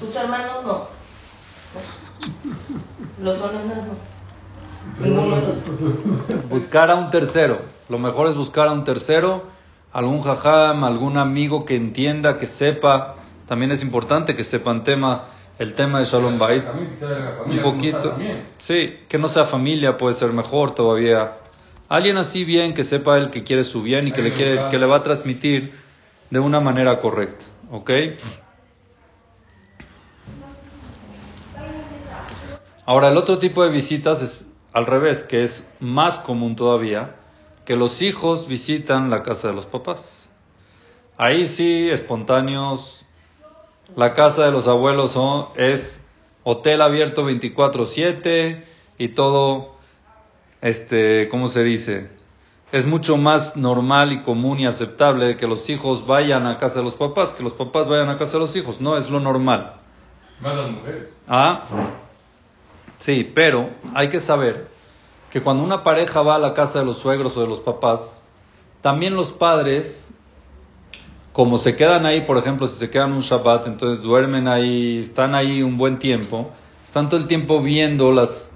tus 0.01 0.17
hermanos 0.17 0.65
no. 0.65 0.89
Los 3.21 3.39
son 3.39 3.51
Buscar 6.51 6.91
a 6.91 6.97
un 6.97 7.11
tercero. 7.11 7.61
Lo 7.89 7.99
mejor 7.99 8.29
es 8.29 8.35
buscar 8.35 8.69
a 8.69 8.73
un 8.73 8.85
tercero, 8.85 9.45
algún 9.93 10.23
jajam, 10.23 10.85
algún 10.85 11.19
amigo 11.19 11.65
que 11.65 11.77
entienda, 11.77 12.39
que 12.39 12.47
sepa. 12.47 13.17
También 13.47 13.73
es 13.73 13.83
importante 13.83 14.35
que 14.35 14.45
sepan 14.45 14.83
tema, 14.83 15.27
el 15.59 15.75
tema 15.75 15.99
de 15.99 16.07
Shalom 16.07 16.39
Bait. 16.39 16.65
Un 17.47 17.59
poquito. 17.63 18.17
Sí, 18.59 19.01
que 19.09 19.19
no 19.19 19.29
sea 19.29 19.45
familia 19.45 19.97
puede 19.99 20.15
ser 20.15 20.33
mejor 20.33 20.75
todavía. 20.75 21.33
Alguien 21.89 22.17
así 22.17 22.45
bien, 22.45 22.73
que 22.73 22.85
sepa 22.85 23.19
él 23.19 23.31
que 23.31 23.45
quiere 23.45 23.65
su 23.65 23.83
bien 23.83 24.09
y 24.09 24.13
que 24.13 24.23
le, 24.23 24.33
quiere, 24.33 24.69
que 24.71 24.79
le 24.79 24.87
va 24.87 24.99
a 24.99 25.03
transmitir 25.03 25.73
de 26.31 26.41
una 26.41 26.61
manera 26.61 26.99
correcta. 26.99 27.45
¿Ok? 27.71 27.91
Ahora, 32.85 33.09
el 33.09 33.17
otro 33.17 33.39
tipo 33.39 33.63
de 33.63 33.71
visitas 33.71 34.23
es 34.23 34.49
al 34.73 34.87
revés, 34.87 35.23
que 35.23 35.43
es 35.43 35.67
más 35.81 36.19
común 36.19 36.57
todavía, 36.57 37.17
que 37.65 37.77
los 37.77 38.03
hijos 38.03 38.49
visitan 38.49 39.11
la 39.11 39.23
casa 39.23 39.49
de 39.49 39.55
los 39.55 39.67
papás. 39.67 40.31
Ahí 41.17 41.47
sí, 41.47 41.91
espontáneos, 41.91 43.05
la 43.95 44.15
casa 44.15 44.45
de 44.47 44.51
los 44.51 44.67
abuelos 44.67 45.13
son- 45.13 45.49
es 45.57 46.05
hotel 46.43 46.83
abierto 46.83 47.25
24/7 47.25 48.65
y 48.99 49.09
todo, 49.09 49.77
este, 50.61 51.29
¿cómo 51.29 51.47
se 51.49 51.63
dice? 51.63 52.11
Es 52.73 52.87
mucho 52.87 53.17
más 53.19 53.55
normal 53.57 54.13
y 54.13 54.23
común 54.23 54.59
y 54.59 54.67
aceptable 54.67 55.37
que 55.37 55.47
los 55.47 55.69
hijos 55.69 56.07
vayan 56.07 56.47
a 56.47 56.57
casa 56.57 56.79
de 56.79 56.87
los 56.87 56.95
papás, 56.95 57.35
que 57.35 57.43
los 57.43 57.53
papás 57.53 57.87
vayan 57.87 58.09
a 58.09 58.17
casa 58.17 58.33
de 58.33 58.39
los 58.41 58.57
hijos. 58.57 58.81
No 58.81 58.97
es 58.97 59.11
lo 59.11 59.21
normal. 59.21 59.75
Más 60.41 60.57
las 60.57 60.71
mujeres. 60.71 61.09
Ah, 61.29 61.65
sí, 63.03 63.29
pero 63.35 63.71
hay 63.95 64.09
que 64.09 64.21
saber 64.21 64.69
que 65.29 65.43
cuando 65.43 65.65
una 65.65 65.83
pareja 65.83 66.23
va 66.23 66.37
a 66.37 66.39
la 66.39 66.55
casa 66.55 66.79
de 66.79 66.85
los 66.85 66.99
suegros 66.99 67.37
o 67.37 67.41
de 67.41 67.49
los 67.49 67.59
papás, 67.59 68.25
también 68.81 69.17
los 69.17 69.33
padres 69.33 70.15
como 71.33 71.57
se 71.57 71.75
quedan 71.75 72.05
ahí, 72.05 72.23
por 72.23 72.37
ejemplo, 72.37 72.67
si 72.67 72.79
se 72.79 72.91
quedan 72.91 73.13
un 73.13 73.21
Shabbat, 73.21 73.67
entonces 73.67 74.03
duermen 74.03 74.47
ahí, 74.47 74.99
están 74.99 75.35
ahí 75.35 75.63
un 75.63 75.79
buen 75.79 75.99
tiempo, 75.99 76.51
están 76.85 77.09
todo 77.09 77.19
el 77.19 77.27
tiempo 77.27 77.63
viendo 77.63 78.13
las 78.13 78.53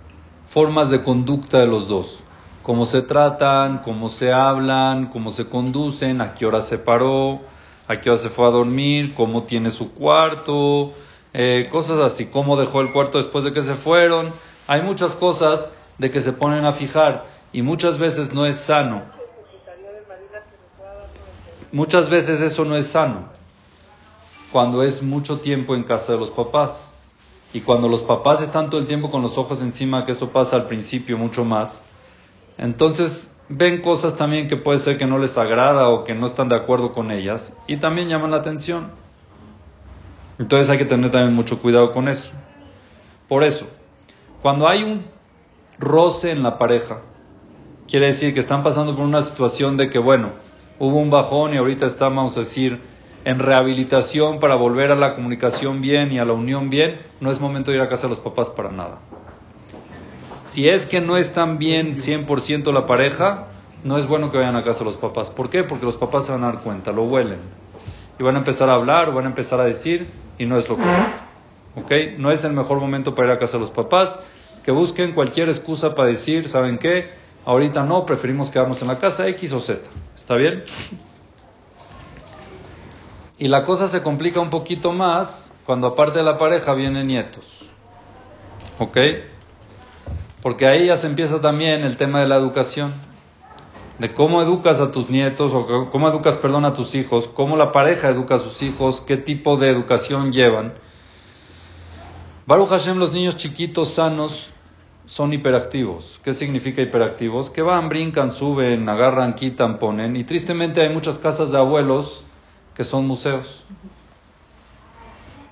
formas 0.47 0.91
de 0.91 1.03
conducta 1.03 1.59
de 1.59 1.67
los 1.67 1.89
dos, 1.89 2.23
cómo 2.63 2.85
se 2.85 3.01
tratan, 3.01 3.79
cómo 3.79 4.09
se 4.09 4.31
hablan, 4.31 5.07
cómo 5.07 5.31
se 5.31 5.49
conducen, 5.49 6.21
a 6.21 6.35
qué 6.35 6.45
hora 6.45 6.61
se 6.61 6.77
paró, 6.77 7.41
a 7.89 7.97
qué 7.97 8.11
hora 8.11 8.19
se 8.19 8.29
fue 8.29 8.47
a 8.47 8.51
dormir, 8.51 9.15
cómo 9.15 9.45
tiene 9.45 9.71
su 9.71 9.95
cuarto, 9.95 10.93
eh, 11.39 11.69
cosas 11.69 12.01
así, 12.01 12.25
cómo 12.25 12.57
dejó 12.57 12.81
el 12.81 12.93
cuarto 12.93 13.19
después 13.19 13.45
de 13.45 13.53
que 13.53 13.61
se 13.61 13.75
fueron. 13.75 14.33
Hay 14.67 14.81
muchas 14.81 15.15
cosas 15.15 15.71
de 15.99 16.11
que 16.11 16.23
se 16.23 16.33
ponen 16.33 16.65
a 16.65 16.73
fijar 16.73 17.27
y 17.53 17.61
muchas 17.61 17.99
veces 17.99 18.33
no 18.33 18.47
es 18.47 18.57
sano. 18.57 19.03
Muchas 21.73 22.09
veces 22.09 22.41
eso 22.41 22.65
no 22.65 22.75
es 22.75 22.87
sano. 22.87 23.29
Cuando 24.51 24.83
es 24.83 25.03
mucho 25.03 25.41
tiempo 25.41 25.75
en 25.75 25.83
casa 25.83 26.15
de 26.15 26.19
los 26.19 26.31
papás. 26.31 26.99
Y 27.53 27.61
cuando 27.61 27.87
los 27.87 28.03
papás 28.03 28.41
están 28.41 28.71
todo 28.71 28.81
el 28.81 28.87
tiempo 28.87 29.11
con 29.11 29.21
los 29.21 29.37
ojos 29.37 29.61
encima, 29.61 30.05
que 30.05 30.13
eso 30.13 30.31
pasa 30.31 30.57
al 30.57 30.67
principio 30.67 31.19
mucho 31.19 31.45
más, 31.45 31.85
entonces 32.57 33.31
ven 33.51 33.83
cosas 33.83 34.17
también 34.17 34.49
que 34.49 34.57
puede 34.57 34.79
ser 34.79 34.97
que 34.97 35.07
no 35.07 35.19
les 35.19 35.37
agrada 35.37 35.91
o 35.91 36.03
que 36.03 36.15
no 36.15 36.25
están 36.25 36.49
de 36.49 36.57
acuerdo 36.57 36.93
con 36.93 37.11
ellas 37.11 37.55
y 37.67 37.77
también 37.77 38.09
llaman 38.09 38.31
la 38.31 38.39
atención. 38.39 38.91
Entonces 40.39 40.69
hay 40.69 40.79
que 40.79 40.85
tener 40.85 41.11
también 41.11 41.35
mucho 41.35 41.61
cuidado 41.61 41.93
con 41.93 42.09
eso. 42.09 42.33
Por 43.29 43.43
eso, 43.43 43.67
cuando 44.43 44.69
hay 44.69 44.85
un 44.85 45.07
roce 45.79 46.31
en 46.31 46.43
la 46.43 46.59
pareja, 46.59 47.01
quiere 47.89 48.07
decir 48.07 48.35
que 48.35 48.41
están 48.41 48.63
pasando 48.63 48.95
por 48.95 49.05
una 49.05 49.23
situación 49.23 49.77
de 49.77 49.89
que, 49.89 49.99
bueno, 49.99 50.31
hubo 50.79 50.99
un 50.99 51.11
bajón 51.11 51.55
y 51.55 51.59
ahorita 51.59 51.87
estamos, 51.87 52.17
vamos 52.17 52.37
a 52.37 52.41
decir, 52.41 52.81
en 53.25 53.39
rehabilitación 53.39 54.39
para 54.39 54.55
volver 54.55 54.93
a 54.93 54.95
la 54.95 55.15
comunicación 55.15 55.81
bien 55.81 56.13
y 56.13 56.19
a 56.19 56.25
la 56.25 56.33
unión 56.33 56.71
bien, 56.71 57.01
no 57.21 57.31
es 57.31 57.41
momento 57.41 57.71
de 57.71 57.79
ir 57.79 57.83
a 57.83 57.89
casa 57.89 58.07
de 58.07 58.11
los 58.11 58.21
papás 58.21 58.51
para 58.51 58.71
nada. 58.71 58.99
Si 60.45 60.69
es 60.69 60.87
que 60.87 61.01
no 61.01 61.17
están 61.17 61.59
bien 61.59 61.97
100% 61.97 62.73
la 62.73 62.87
pareja, 62.87 63.49
no 63.83 63.99
es 63.99 64.07
bueno 64.07 64.31
que 64.31 64.39
vayan 64.39 64.55
a 64.55 64.63
casa 64.63 64.81
de 64.81 64.85
los 64.87 64.97
papás. 64.97 65.31
¿Por 65.31 65.51
qué? 65.51 65.65
Porque 65.65 65.85
los 65.85 65.97
papás 65.97 66.27
se 66.27 66.33
van 66.33 66.45
a 66.45 66.53
dar 66.53 66.61
cuenta, 66.61 66.93
lo 66.93 67.03
huelen. 67.03 67.41
Y 68.19 68.23
van 68.23 68.37
a 68.37 68.39
empezar 68.39 68.69
a 68.71 68.75
hablar, 68.75 69.09
o 69.09 69.15
van 69.15 69.27
a 69.27 69.29
empezar 69.29 69.61
a 69.61 69.65
decir, 69.65 70.09
y 70.39 70.47
no 70.47 70.57
es 70.57 70.69
lo 70.69 70.77
correcto. 70.77 71.23
¿Ok? 71.77 71.93
No 72.19 72.31
es 72.31 72.45
el 72.45 72.53
mejor 72.53 72.81
momento 72.81 73.15
para 73.15 73.29
ir 73.29 73.35
a 73.35 73.39
casa 73.39 73.59
de 73.59 73.61
los 73.61 73.71
papás. 73.71 74.19
Que 74.65 74.71
busquen 74.71 75.13
cualquier 75.13 75.49
excusa 75.49 75.95
para 75.95 76.09
decir, 76.09 76.49
¿saben 76.49 76.79
qué? 76.79 77.11
Ahorita 77.45 77.85
no, 77.85 78.05
preferimos 78.05 78.51
quedarnos 78.51 78.81
en 78.83 78.89
la 78.89 78.99
casa 78.99 79.29
X 79.29 79.53
o 79.53 79.61
Z. 79.61 79.81
¿Está 80.15 80.35
bien? 80.35 80.65
Y 83.39 83.49
la 83.49 83.65
cosa 83.65 83.87
se 83.87 84.03
complica 84.03 84.41
un 84.41 84.51
poquito 84.51 84.93
más 84.93 85.55
cuando 85.65 85.89
aparte 85.89 86.19
de 86.19 86.25
la 86.25 86.39
pareja 86.39 86.75
vienen 86.75 87.07
nietos. 87.07 87.69
¿Ok? 88.79 88.97
Porque 90.43 90.67
ahí 90.67 90.87
ya 90.87 90.97
se 90.97 91.07
empieza 91.07 91.41
también 91.41 91.83
el 91.83 91.97
tema 91.97 92.21
de 92.21 92.29
la 92.29 92.37
educación. 92.37 92.95
De 93.99 94.13
cómo 94.13 94.43
educas 94.43 94.81
a 94.81 94.91
tus 94.91 95.09
nietos 95.09 95.53
o 95.55 95.89
cómo 95.91 96.09
educas, 96.09 96.37
perdón, 96.37 96.65
a 96.65 96.75
tus 96.75 96.95
hijos, 96.95 97.29
cómo 97.29 97.57
la 97.57 97.73
pareja 97.73 98.09
educa 98.09 98.35
a 98.35 98.39
sus 98.39 98.63
hijos, 98.63 99.01
qué 99.01 99.17
tipo 99.17 99.57
de 99.57 99.71
educación 99.71 100.31
llevan. 100.33 100.75
Baruch 102.47 102.69
Hashem, 102.69 102.99
los 102.99 103.13
niños 103.13 103.37
chiquitos 103.37 103.95
sanos 103.95 104.53
son 105.07 105.33
hiperactivos. 105.33 106.21
¿Qué 106.23 106.33
significa 106.33 106.83
hiperactivos? 106.83 107.51
Que 107.51 107.63
van, 107.63 107.89
brincan, 107.89 108.33
suben, 108.33 108.89
agarran, 108.89 109.35
quitan, 109.35 109.79
ponen. 109.79 110.17
Y 110.17 110.25
tristemente 110.25 110.83
hay 110.83 110.93
muchas 110.93 111.19
casas 111.19 111.51
de 111.51 111.59
abuelos 111.59 112.25
que 112.75 112.85
son 112.85 113.07
museos. 113.07 113.65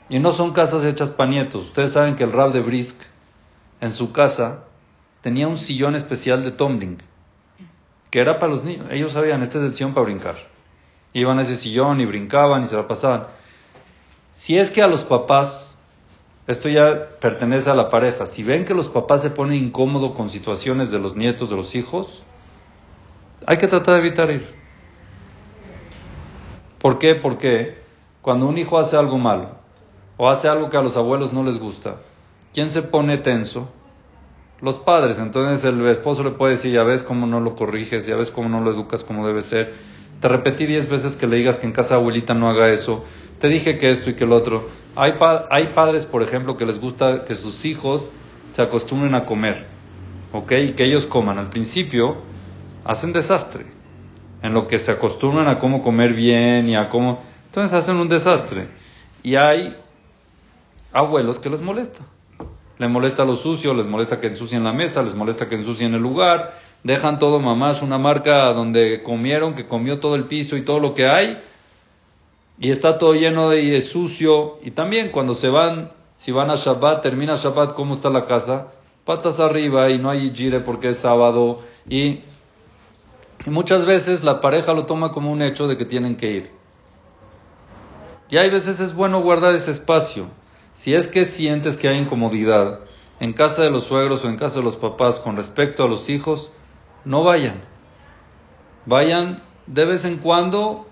Y 0.09 0.19
no 0.19 0.33
son 0.33 0.53
casas 0.53 0.85
hechas 0.85 1.11
para 1.11 1.31
nietos. 1.31 1.67
Ustedes 1.67 1.93
saben 1.93 2.15
que 2.15 2.25
el 2.25 2.33
Rab 2.33 2.53
de 2.53 2.61
Brisk 2.61 3.01
en 3.81 3.93
su 3.93 4.13
casa 4.13 4.65
tenía 5.23 5.49
un 5.49 5.57
sillón 5.57 5.95
especial 5.95 6.45
de 6.45 6.51
tumbling, 6.51 6.99
que 8.15 8.21
era 8.21 8.39
para 8.39 8.53
los 8.53 8.63
niños. 8.63 8.87
Ellos 8.93 9.11
sabían, 9.11 9.43
este 9.43 9.59
es 9.59 9.65
el 9.65 9.75
sillón 9.75 9.93
para 9.93 10.05
brincar. 10.05 10.37
Iban 11.15 11.41
a 11.41 11.43
ese 11.43 11.57
sillón 11.57 12.01
y 12.01 12.07
brincaban 12.07 12.63
y 12.63 12.67
se 12.67 12.77
la 12.77 12.87
pasaban. 12.87 13.27
Si 14.33 14.57
es 14.57 14.71
que 14.71 14.83
a 14.83 14.87
los 14.87 15.03
papás, 15.03 15.81
esto 16.47 16.69
ya 16.69 17.19
pertenece 17.19 17.71
a 17.71 17.75
la 17.75 17.89
pareja, 17.89 18.25
si 18.27 18.45
ven 18.45 18.65
que 18.65 18.73
los 18.73 18.89
papás 18.89 19.21
se 19.21 19.31
ponen 19.31 19.61
incómodos 19.61 20.15
con 20.15 20.31
situaciones 20.31 20.93
de 20.93 21.01
los 21.01 21.17
nietos, 21.17 21.51
de 21.51 21.57
los 21.57 21.75
hijos, 21.75 22.23
hay 23.49 23.57
que 23.57 23.67
tratar 23.67 23.95
de 23.95 24.01
evitar 24.03 24.31
ir. 24.31 24.47
¿Por 26.79 27.01
qué? 27.01 27.17
Porque 27.17 27.83
cuando 28.23 28.47
un 28.47 28.57
hijo 28.59 28.79
hace 28.79 28.97
algo 28.97 29.19
malo 29.19 29.57
o 30.19 30.31
hace 30.31 30.47
algo 30.47 30.71
que 30.71 30.77
a 30.77 30.83
los 30.83 30.97
abuelos 30.97 31.33
no 31.33 31.43
les 31.43 31.59
gusta, 31.59 31.97
¿quién 32.53 32.71
se 32.71 32.83
pone 32.83 33.19
tenso? 33.19 33.69
Los 34.61 34.79
padres. 34.79 35.19
Entonces 35.19 35.65
el 35.65 35.87
esposo 35.87 36.23
le 36.23 36.31
puede 36.31 36.53
decir, 36.53 36.73
ya 36.73 36.85
ves 36.85 37.03
cómo 37.03 37.27
no 37.27 37.41
lo 37.41 37.57
corriges, 37.57 38.07
ya 38.07 38.17
ves 38.17 38.31
cómo 38.31 38.49
no 38.49 38.61
lo 38.61 38.71
educas 38.71 39.05
como 39.05 39.27
debe 39.27 39.43
ser. 39.43 39.75
Te 40.21 40.29
repetí 40.29 40.67
diez 40.67 40.89
veces 40.89 41.17
que 41.17 41.27
le 41.27 41.37
digas 41.37 41.59
que 41.59 41.67
en 41.67 41.73
casa 41.73 41.97
abuelita 41.97 42.35
no 42.35 42.49
haga 42.49 42.69
eso. 42.69 43.05
Te 43.41 43.49
dije 43.49 43.79
que 43.79 43.89
esto 43.89 44.11
y 44.11 44.15
que 44.15 44.25
el 44.25 44.33
otro. 44.33 44.69
Hay, 44.97 45.13
hay 45.51 45.67
padres, 45.75 46.07
por 46.07 46.23
ejemplo, 46.23 46.57
que 46.57 46.65
les 46.65 46.81
gusta 46.81 47.25
que 47.25 47.35
sus 47.35 47.65
hijos 47.65 48.13
se 48.53 48.63
acostumbren 48.63 49.15
a 49.15 49.27
comer, 49.27 49.67
¿ok? 50.33 50.53
Y 50.63 50.71
que 50.73 50.85
ellos 50.85 51.07
coman. 51.07 51.39
Al 51.39 51.51
principio 51.51 52.23
hacen 52.85 53.13
desastre 53.13 53.67
en 54.43 54.55
lo 54.55 54.69
que 54.69 54.79
se 54.79 54.93
acostumbran 54.93 55.49
a 55.49 55.59
cómo 55.59 55.83
comer 55.83 56.13
bien 56.13 56.69
y 56.69 56.77
a 56.77 56.89
cómo... 56.89 57.21
Entonces 57.47 57.73
hacen 57.77 57.97
un 57.97 58.09
desastre. 58.09 58.69
Y 59.23 59.37
hay 59.37 59.77
abuelos 60.93 61.39
que 61.39 61.51
les 61.51 61.61
molesta. 61.61 62.05
Les 62.79 62.91
molesta 62.91 63.25
lo 63.25 63.35
sucio, 63.35 63.73
les 63.73 63.87
molesta 63.87 64.21
que 64.21 64.27
ensucien 64.27 64.65
la 64.65 64.73
mesa, 64.73 65.03
les 65.03 65.15
molesta 65.15 65.49
que 65.49 65.55
ensucien 65.55 65.95
el 65.95 66.03
lugar, 66.03 66.55
dejan 66.83 67.19
todo 67.19 67.39
mamás 67.41 67.83
una 67.83 67.99
marca 67.99 68.53
donde 68.53 69.03
comieron, 69.03 69.55
que 69.55 69.67
comió 69.67 70.01
todo 70.01 70.17
el 70.17 70.25
piso 70.25 70.57
y 70.57 70.65
todo 70.65 70.81
lo 70.81 70.95
que 70.95 71.07
hay, 71.07 71.39
y 72.59 72.71
está 72.71 72.99
todo 72.99 73.15
lleno 73.15 73.51
de, 73.51 73.81
sucio. 73.81 74.59
Y 74.63 74.73
también 74.73 75.11
cuando 75.11 75.35
se 75.35 75.51
van, 75.51 75.93
si 76.15 76.33
van 76.33 76.51
a 76.51 76.57
Shabbat, 76.57 77.03
termina 77.03 77.35
Shabbat, 77.37 77.75
¿cómo 77.75 77.95
está 77.95 78.11
la 78.11 78.27
casa? 78.27 78.73
Patas 79.05 79.39
arriba 79.39 79.91
y 79.91 79.99
no 79.99 80.11
hay 80.11 80.33
gire 80.35 80.61
porque 80.61 80.89
es 80.89 80.99
sábado 80.99 81.61
y 81.89 82.21
y 83.47 83.51
muchas 83.51 83.85
veces 83.85 84.25
la 84.25 84.41
pareja 84.41 84.73
lo 84.73 84.87
toma 84.87 85.13
como 85.13 85.31
un 85.31 85.43
hecho 85.43 85.67
de 85.67 85.77
que 85.77 85.85
tienen 85.85 86.17
que 86.17 86.31
ir. 86.31 86.51
Y 88.31 88.39
hay 88.39 88.51
veces 88.51 88.81
es 88.81 88.95
bueno 88.95 89.21
guardar 89.21 89.55
ese 89.55 89.71
espacio. 89.71 90.29
Si 90.75 90.95
es 90.95 91.09
que 91.09 91.25
sientes 91.25 91.77
que 91.77 91.89
hay 91.89 91.99
incomodidad 91.99 92.81
en 93.21 93.33
casa 93.33 93.63
de 93.63 93.71
los 93.71 93.85
suegros 93.85 94.25
o 94.25 94.29
en 94.29 94.37
casa 94.37 94.59
de 94.59 94.65
los 94.65 94.77
papás 94.77 95.21
con 95.21 95.37
respecto 95.37 95.85
a 95.85 95.89
los 95.89 96.11
hijos, 96.11 96.53
no 97.05 97.23
vayan. 97.23 97.63
Vayan 98.87 99.41
de 99.67 99.85
vez 99.85 100.05
en 100.05 100.19
cuando 100.19 100.87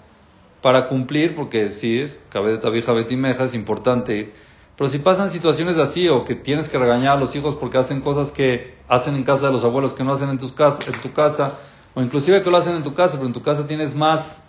para 0.62 0.88
cumplir, 0.88 1.34
porque 1.34 1.70
sí 1.70 1.98
es, 1.98 2.24
cabe 2.28 2.52
de 2.52 2.58
tabija 2.58 2.92
betimeja, 2.92 3.44
es 3.44 3.54
importante. 3.54 4.32
Pero 4.76 4.88
si 4.88 5.00
pasan 5.00 5.28
situaciones 5.28 5.76
así 5.76 6.08
o 6.08 6.24
que 6.24 6.34
tienes 6.34 6.68
que 6.68 6.78
regañar 6.78 7.16
a 7.16 7.20
los 7.20 7.34
hijos 7.36 7.56
porque 7.56 7.78
hacen 7.78 8.00
cosas 8.00 8.32
que 8.32 8.76
hacen 8.88 9.16
en 9.16 9.24
casa 9.24 9.48
de 9.48 9.52
los 9.52 9.64
abuelos 9.64 9.92
que 9.92 10.04
no 10.04 10.12
hacen 10.12 10.30
en 10.30 10.38
tu 10.38 10.54
casa, 10.54 10.82
en 10.86 11.00
tu 11.00 11.12
casa 11.12 11.58
o 11.94 12.00
inclusive 12.00 12.42
que 12.42 12.50
lo 12.50 12.56
hacen 12.56 12.76
en 12.76 12.82
tu 12.82 12.94
casa, 12.94 13.16
pero 13.16 13.26
en 13.26 13.34
tu 13.34 13.42
casa 13.42 13.66
tienes 13.66 13.94
más, 13.94 14.41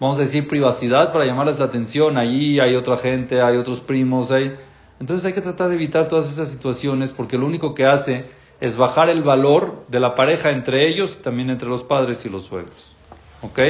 vamos 0.00 0.18
a 0.18 0.22
decir, 0.22 0.48
privacidad 0.48 1.12
para 1.12 1.24
llamarles 1.26 1.58
la 1.58 1.66
atención. 1.66 2.16
Allí 2.16 2.60
hay 2.60 2.76
otra 2.76 2.96
gente, 2.96 3.40
hay 3.42 3.56
otros 3.56 3.80
primos, 3.80 4.30
hay... 4.30 4.54
Entonces 5.00 5.24
hay 5.26 5.32
que 5.32 5.40
tratar 5.40 5.68
de 5.68 5.76
evitar 5.76 6.08
todas 6.08 6.30
esas 6.30 6.48
situaciones 6.48 7.12
porque 7.12 7.38
lo 7.38 7.46
único 7.46 7.74
que 7.74 7.86
hace 7.86 8.26
es 8.60 8.76
bajar 8.76 9.08
el 9.08 9.22
valor 9.22 9.84
de 9.88 10.00
la 10.00 10.14
pareja 10.14 10.50
entre 10.50 10.88
ellos 10.88 11.22
también 11.22 11.50
entre 11.50 11.68
los 11.68 11.84
padres 11.84 12.24
y 12.26 12.28
los 12.28 12.42
suegros. 12.42 12.96
¿Ok? 13.42 13.60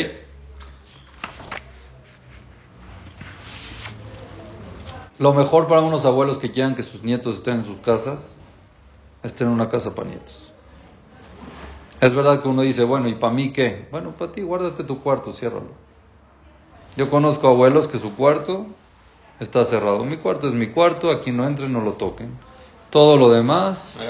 Lo 5.18 5.34
mejor 5.34 5.66
para 5.66 5.80
unos 5.80 6.04
abuelos 6.04 6.38
que 6.38 6.50
quieran 6.50 6.74
que 6.74 6.82
sus 6.82 7.02
nietos 7.02 7.36
estén 7.36 7.56
en 7.56 7.64
sus 7.64 7.78
casas 7.78 8.38
es 9.22 9.34
tener 9.34 9.52
una 9.52 9.68
casa 9.68 9.94
para 9.94 10.08
nietos. 10.08 10.52
Es 12.00 12.14
verdad 12.14 12.40
que 12.40 12.48
uno 12.48 12.62
dice, 12.62 12.84
bueno, 12.84 13.08
¿y 13.08 13.16
para 13.16 13.32
mí 13.32 13.52
qué? 13.52 13.88
Bueno, 13.90 14.12
para 14.12 14.30
ti, 14.30 14.42
guárdate 14.42 14.84
tu 14.84 15.00
cuarto, 15.00 15.32
ciérralo. 15.32 15.87
Yo 16.96 17.10
conozco 17.10 17.48
abuelos 17.48 17.88
que 17.88 17.98
su 17.98 18.14
cuarto 18.16 18.66
está 19.40 19.64
cerrado. 19.64 20.04
Mi 20.04 20.16
cuarto 20.16 20.48
es 20.48 20.54
mi 20.54 20.68
cuarto, 20.68 21.10
aquí 21.10 21.30
no 21.30 21.46
entren, 21.46 21.72
no 21.72 21.80
lo 21.80 21.92
toquen. 21.92 22.30
Todo 22.90 23.16
lo 23.18 23.28
demás, 23.28 24.00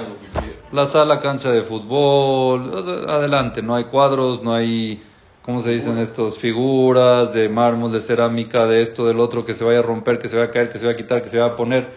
la 0.70 0.87
sala, 0.87 1.18
cancha 1.18 1.50
de 1.50 1.62
fútbol, 1.62 3.08
adelante, 3.08 3.61
no 3.61 3.75
hay 3.75 3.87
cuadros, 3.87 4.42
no 4.44 4.54
hay, 4.54 5.02
¿cómo 5.42 5.61
se 5.61 5.73
dicen 5.73 5.99
estos? 5.99 6.38
Figuras 6.38 7.32
de 7.32 7.49
mármol, 7.49 7.90
de 7.90 8.00
cerámica, 8.00 8.66
de 8.66 8.80
esto, 8.80 9.06
del 9.06 9.18
otro, 9.18 9.44
que 9.44 9.54
se 9.54 9.64
vaya 9.64 9.80
a 9.80 9.82
romper, 9.82 10.20
que 10.20 10.28
se 10.28 10.37
vaya 10.37 10.50
a 10.50 10.52
caer, 10.52 10.68
que 10.68 10.78
se 10.78 10.87
vaya 10.87 10.94
a 10.94 10.97
quitar, 10.97 11.23
que 11.23 11.28
se 11.28 11.38
vaya 11.40 11.54
a 11.54 11.56
poner. 11.56 11.92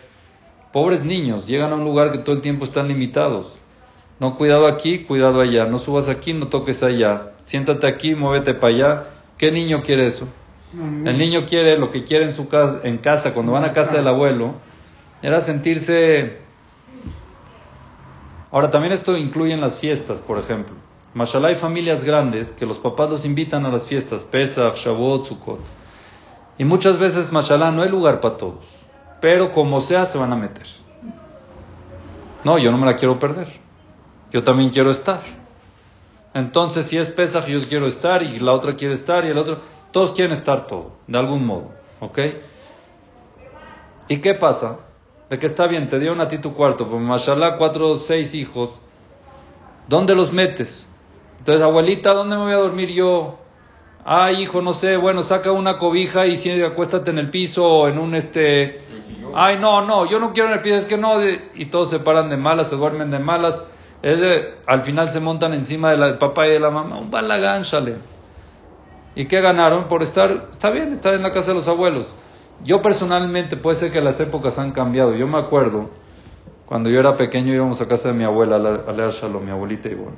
Pobres 0.74 1.06
niños, 1.06 1.48
llegan 1.48 1.72
a 1.72 1.76
un 1.76 1.84
lugar 1.84 2.12
que 2.12 2.18
todo 2.18 2.36
el 2.36 2.42
tiempo 2.42 2.66
están 2.66 2.88
limitados. 2.88 3.60
No, 4.20 4.38
cuidado 4.38 4.68
aquí, 4.68 5.00
cuidado 5.00 5.42
allá. 5.42 5.66
No 5.66 5.78
subas 5.78 6.10
aquí, 6.10 6.34
no 6.34 6.48
toques 6.48 6.82
allá. 6.84 7.34
Siéntate 7.44 7.88
aquí, 7.88 8.16
muévete 8.16 8.54
para 8.54 8.74
allá. 8.74 9.04
¿Qué 9.38 9.52
niño 9.52 9.82
quiere 9.84 10.06
eso? 10.06 10.28
El 10.74 11.18
niño 11.18 11.46
quiere 11.46 11.78
lo 11.78 11.90
que 11.90 12.04
quiere 12.04 12.25
en 12.25 12.34
su 12.34 12.48
casa, 12.48 12.80
en 12.84 12.98
casa, 12.98 13.34
cuando 13.34 13.51
van 13.51 13.66
a 13.66 13.74
casa 13.74 13.98
del 13.98 14.08
abuelo, 14.08 14.56
era 15.22 15.42
sentirse. 15.42 16.38
Ahora 18.51 18.70
también 18.70 18.94
esto 18.94 19.18
incluye 19.18 19.54
en 19.54 19.62
las 19.62 19.80
fiestas, 19.80 20.22
por 20.22 20.40
ejemplo. 20.40 20.75
Mashallah 21.13 21.50
hay 21.50 21.56
familias 21.56 22.06
grandes 22.06 22.54
que 22.54 22.66
los 22.66 22.80
papás 22.80 23.10
los 23.10 23.25
invitan 23.25 23.66
a 23.66 23.70
las 23.70 23.88
fiestas, 23.88 24.24
Pesach, 24.24 24.75
Shavuot, 24.75 25.25
Sukkot. 25.25 25.60
Y 26.58 26.63
muchas 26.63 26.98
veces, 26.98 27.32
mashallah, 27.32 27.72
no 27.72 27.82
hay 27.82 27.90
lugar 27.90 28.22
para 28.22 28.38
todos. 28.38 28.66
Pero 29.20 29.51
como 29.51 29.80
sea, 29.82 30.06
se 30.06 30.18
van 30.18 30.32
a 30.32 30.36
meter. 30.36 30.66
No, 32.44 32.58
yo 32.58 32.72
no 32.72 32.78
me 32.78 32.86
la 32.86 32.96
quiero 32.96 33.20
perder. 33.20 33.48
Yo 34.32 34.44
también 34.44 34.70
quiero 34.70 34.90
estar. 34.90 35.22
Entonces, 36.34 36.86
si 36.86 36.98
es 36.98 37.10
Pesach, 37.10 37.46
yo 37.46 37.68
quiero 37.68 37.88
estar, 37.88 38.24
y 38.24 38.40
la 38.40 38.54
otra 38.54 38.75
quiere 38.75 38.94
estar, 38.94 39.25
y 39.25 39.30
el 39.30 39.38
otro. 39.38 39.60
Todos 39.92 40.14
quieren 40.14 40.32
estar 40.32 40.68
todo, 40.68 40.94
de 41.08 41.20
algún 41.20 41.46
modo. 41.46 41.72
¿Ok? 42.00 42.20
¿Y 44.08 44.18
qué 44.18 44.34
pasa? 44.36 44.80
De 45.30 45.40
que 45.40 45.46
está 45.46 45.68
bien, 45.68 45.88
te 45.88 46.00
dio 46.00 46.20
a 46.22 46.28
ti 46.28 46.40
tu 46.40 46.54
cuarto, 46.54 46.88
pues 46.90 47.02
mashallah, 47.02 47.58
cuatro 47.58 47.92
o 47.92 48.00
seis 48.00 48.36
hijos. 48.36 48.82
¿Dónde 49.88 50.16
los 50.16 50.34
metes? 50.34 50.90
Entonces, 51.40 51.64
abuelita, 51.64 52.14
¿dónde 52.14 52.36
me 52.38 52.44
voy 52.44 52.54
a 52.54 52.58
dormir 52.58 52.90
yo? 52.90 53.40
Ay, 54.04 54.44
hijo, 54.44 54.62
no 54.62 54.74
sé, 54.74 54.98
bueno, 54.98 55.22
saca 55.22 55.52
una 55.52 55.78
cobija 55.78 56.26
y 56.26 56.36
si 56.36 56.52
acuéstate 56.62 57.12
en 57.12 57.20
el 57.20 57.30
piso 57.30 57.66
o 57.66 57.88
en 57.88 58.00
un 58.00 58.16
este. 58.16 58.82
Ay, 59.34 59.60
no, 59.60 59.86
no, 59.86 60.10
yo 60.10 60.20
no 60.20 60.34
quiero 60.34 60.50
en 60.50 60.56
el 60.56 60.62
piso, 60.62 60.76
es 60.76 60.86
que 60.86 60.98
no. 60.98 61.16
Y 61.56 61.66
todos 61.68 61.90
se 61.90 62.00
paran 62.00 62.30
de 62.30 62.38
malas, 62.38 62.70
se 62.70 62.76
duermen 62.76 63.12
de 63.12 63.20
malas. 63.20 63.66
al 64.66 64.82
final 64.82 65.08
se 65.10 65.20
montan 65.20 65.54
encima 65.54 65.92
del 65.92 66.18
papá 66.18 66.48
y 66.48 66.52
de 66.52 66.60
la 66.60 66.72
mamá. 66.72 66.98
Un 66.98 67.12
balagán, 67.12 67.64
chale. 67.64 67.96
¿Y 69.15 69.25
qué 69.25 69.41
ganaron? 69.41 69.88
Por 69.88 70.03
estar, 70.03 70.50
está 70.51 70.70
bien, 70.70 70.94
estar 70.94 71.13
en 71.13 71.24
la 71.24 71.32
casa 71.32 71.51
de 71.51 71.56
los 71.56 71.68
abuelos. 71.68 72.08
Yo 72.63 72.82
personalmente, 72.82 73.58
puede 73.58 73.75
ser 73.75 73.91
que 73.91 74.01
las 74.01 74.20
épocas 74.20 74.60
han 74.60 74.72
cambiado. 74.72 75.15
Yo 75.15 75.27
me 75.27 75.38
acuerdo, 75.38 75.89
cuando 76.65 76.89
yo 76.89 77.00
era 77.00 77.18
pequeño 77.18 77.53
íbamos 77.53 77.82
a 77.82 77.88
casa 77.88 78.10
de 78.10 78.13
mi 78.13 78.24
abuela, 78.24 78.56
a 78.56 78.91
leer 78.91 79.12
Shalom, 79.12 79.44
mi 79.44 79.51
abuelita 79.51 79.89
y 79.89 79.96
bueno. 79.96 80.18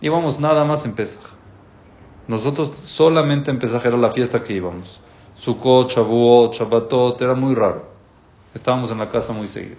Íbamos 0.00 0.40
nada 0.40 0.64
más 0.64 0.84
en 0.84 0.94
Pesach. 0.94 1.22
Nosotros 2.26 2.70
solamente 2.70 3.50
en 3.50 3.58
Pesaj 3.58 3.86
era 3.86 3.96
la 3.96 4.10
fiesta 4.10 4.42
que 4.42 4.54
íbamos. 4.54 5.00
Sukkot, 5.36 5.90
Shavuot, 5.90 6.54
Shabbatot, 6.54 7.20
era 7.22 7.34
muy 7.34 7.54
raro. 7.54 7.84
Estábamos 8.54 8.90
en 8.90 8.98
la 8.98 9.08
casa 9.08 9.32
muy 9.32 9.46
seguido. 9.46 9.76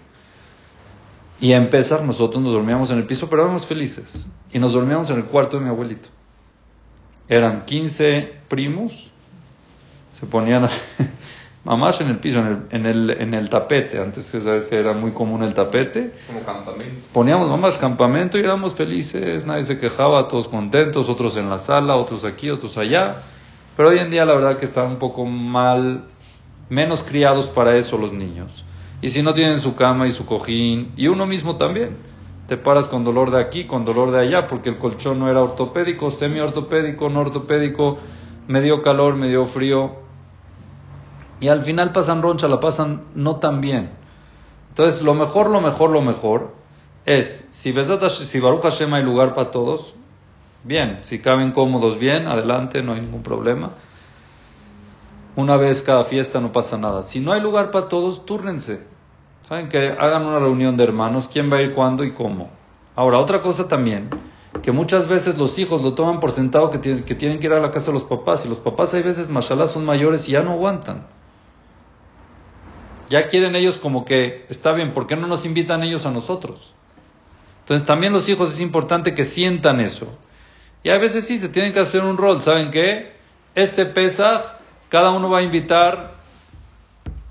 Y 1.39 1.51
en 1.51 1.69
Pesach 1.69 2.01
nosotros 2.03 2.41
nos 2.41 2.53
dormíamos 2.53 2.89
en 2.91 2.99
el 2.99 3.05
piso, 3.05 3.29
pero 3.29 3.43
éramos 3.43 3.65
felices. 3.65 4.29
Y 4.51 4.59
nos 4.59 4.73
dormíamos 4.73 5.09
en 5.09 5.17
el 5.17 5.25
cuarto 5.25 5.57
de 5.57 5.63
mi 5.63 5.69
abuelito. 5.69 6.09
Eran 7.27 7.65
15 7.65 8.33
primos, 8.47 9.11
se 10.11 10.25
ponían 10.25 10.67
mamás 11.63 12.01
en 12.01 12.09
el 12.09 12.17
piso, 12.17 12.39
en 12.39 12.47
el, 12.47 12.57
en 12.71 12.85
el, 12.85 13.09
en 13.11 13.33
el 13.33 13.49
tapete. 13.49 13.99
Antes 13.99 14.29
que 14.31 14.41
sabes 14.41 14.65
que 14.65 14.75
era 14.77 14.93
muy 14.93 15.11
común 15.11 15.43
el 15.43 15.53
tapete. 15.53 16.11
Como 16.27 16.43
campamento. 16.43 17.07
Poníamos 17.13 17.49
mamás 17.49 17.77
campamento 17.77 18.37
y 18.37 18.41
éramos 18.41 18.75
felices, 18.75 19.45
nadie 19.45 19.63
se 19.63 19.79
quejaba, 19.79 20.27
todos 20.27 20.47
contentos, 20.47 21.09
otros 21.09 21.37
en 21.37 21.49
la 21.49 21.59
sala, 21.59 21.95
otros 21.95 22.25
aquí, 22.25 22.49
otros 22.49 22.77
allá. 22.77 23.23
Pero 23.75 23.89
hoy 23.89 23.99
en 23.99 24.11
día 24.11 24.25
la 24.25 24.35
verdad 24.35 24.57
que 24.57 24.65
están 24.65 24.87
un 24.87 24.97
poco 24.97 25.25
mal, 25.25 26.05
menos 26.69 27.03
criados 27.03 27.47
para 27.47 27.75
eso 27.77 27.97
los 27.97 28.11
niños. 28.11 28.65
Y 29.01 29.09
si 29.09 29.21
no 29.21 29.33
tienen 29.33 29.59
su 29.59 29.75
cama 29.75 30.07
y 30.07 30.11
su 30.11 30.25
cojín, 30.25 30.91
y 30.95 31.07
uno 31.07 31.25
mismo 31.25 31.57
también, 31.57 31.97
te 32.53 32.57
paras 32.57 32.87
con 32.87 33.03
dolor 33.03 33.31
de 33.31 33.41
aquí, 33.41 33.63
con 33.63 33.83
dolor 33.83 34.11
de 34.11 34.19
allá, 34.19 34.45
porque 34.45 34.69
el 34.69 34.77
colchón 34.77 35.17
no 35.17 35.27
era 35.27 35.41
ortopédico, 35.41 36.11
semi-ortopédico, 36.11 37.09
no 37.09 37.21
ortopédico, 37.21 37.97
me 38.47 38.61
dio 38.61 38.83
calor, 38.83 39.15
me 39.15 39.27
dio 39.27 39.45
frío, 39.45 39.95
y 41.39 41.47
al 41.47 41.63
final 41.63 41.91
pasan 41.91 42.21
roncha, 42.21 42.47
la 42.47 42.59
pasan 42.59 43.05
no 43.15 43.37
tan 43.37 43.59
bien. 43.59 43.89
Entonces, 44.69 45.01
lo 45.01 45.15
mejor, 45.15 45.49
lo 45.49 45.61
mejor, 45.61 45.89
lo 45.89 46.03
mejor 46.03 46.53
es, 47.07 47.47
si, 47.49 47.73
si 47.73 48.39
Baruch 48.39 48.61
Hashem 48.61 48.93
hay 48.93 49.01
lugar 49.01 49.33
para 49.33 49.49
todos, 49.49 49.95
bien, 50.63 50.99
si 51.01 51.21
caben 51.21 51.53
cómodos, 51.53 51.97
bien, 51.97 52.27
adelante, 52.27 52.83
no 52.83 52.93
hay 52.93 53.01
ningún 53.01 53.23
problema. 53.23 53.71
Una 55.35 55.57
vez 55.57 55.81
cada 55.81 56.03
fiesta 56.03 56.39
no 56.39 56.51
pasa 56.51 56.77
nada. 56.77 57.01
Si 57.01 57.19
no 57.19 57.33
hay 57.33 57.41
lugar 57.41 57.71
para 57.71 57.87
todos, 57.87 58.27
túrnense. 58.27 58.92
Saben 59.47 59.67
que 59.67 59.89
hagan 59.89 60.25
una 60.25 60.39
reunión 60.39 60.77
de 60.77 60.83
hermanos, 60.83 61.29
quién 61.31 61.51
va 61.51 61.57
a 61.57 61.61
ir 61.61 61.73
cuándo 61.73 62.03
y 62.03 62.11
cómo. 62.11 62.49
Ahora, 62.95 63.19
otra 63.19 63.41
cosa 63.41 63.67
también, 63.67 64.09
que 64.61 64.71
muchas 64.71 65.07
veces 65.07 65.37
los 65.37 65.59
hijos 65.59 65.81
lo 65.81 65.93
toman 65.93 66.19
por 66.19 66.31
sentado 66.31 66.69
que 66.69 66.77
tienen 66.77 67.03
que, 67.03 67.15
tienen 67.15 67.39
que 67.39 67.47
ir 67.47 67.53
a 67.53 67.59
la 67.59 67.71
casa 67.71 67.87
de 67.87 67.93
los 67.93 68.03
papás, 68.03 68.45
y 68.45 68.49
los 68.49 68.59
papás 68.59 68.93
hay 68.93 69.03
veces, 69.03 69.29
mashallah, 69.29 69.67
son 69.67 69.85
mayores 69.85 70.27
y 70.29 70.31
ya 70.31 70.43
no 70.43 70.51
aguantan. 70.51 71.07
Ya 73.09 73.27
quieren 73.27 73.55
ellos 73.55 73.77
como 73.77 74.05
que, 74.05 74.45
está 74.49 74.71
bien, 74.71 74.93
¿por 74.93 75.07
qué 75.07 75.15
no 75.15 75.27
nos 75.27 75.45
invitan 75.45 75.83
ellos 75.83 76.05
a 76.05 76.11
nosotros? 76.11 76.73
Entonces 77.59 77.85
también 77.85 78.13
los 78.13 78.27
hijos 78.29 78.51
es 78.51 78.61
importante 78.61 79.13
que 79.13 79.23
sientan 79.23 79.79
eso. 79.79 80.07
Y 80.83 80.89
a 80.89 80.97
veces 80.97 81.25
sí, 81.25 81.37
se 81.37 81.49
tienen 81.49 81.73
que 81.73 81.79
hacer 81.79 82.03
un 82.03 82.17
rol. 82.17 82.41
¿Saben 82.41 82.71
qué? 82.71 83.13
Este 83.55 83.85
Pesaj, 83.85 84.41
cada 84.89 85.11
uno 85.11 85.29
va 85.29 85.39
a 85.39 85.41
invitar 85.43 86.15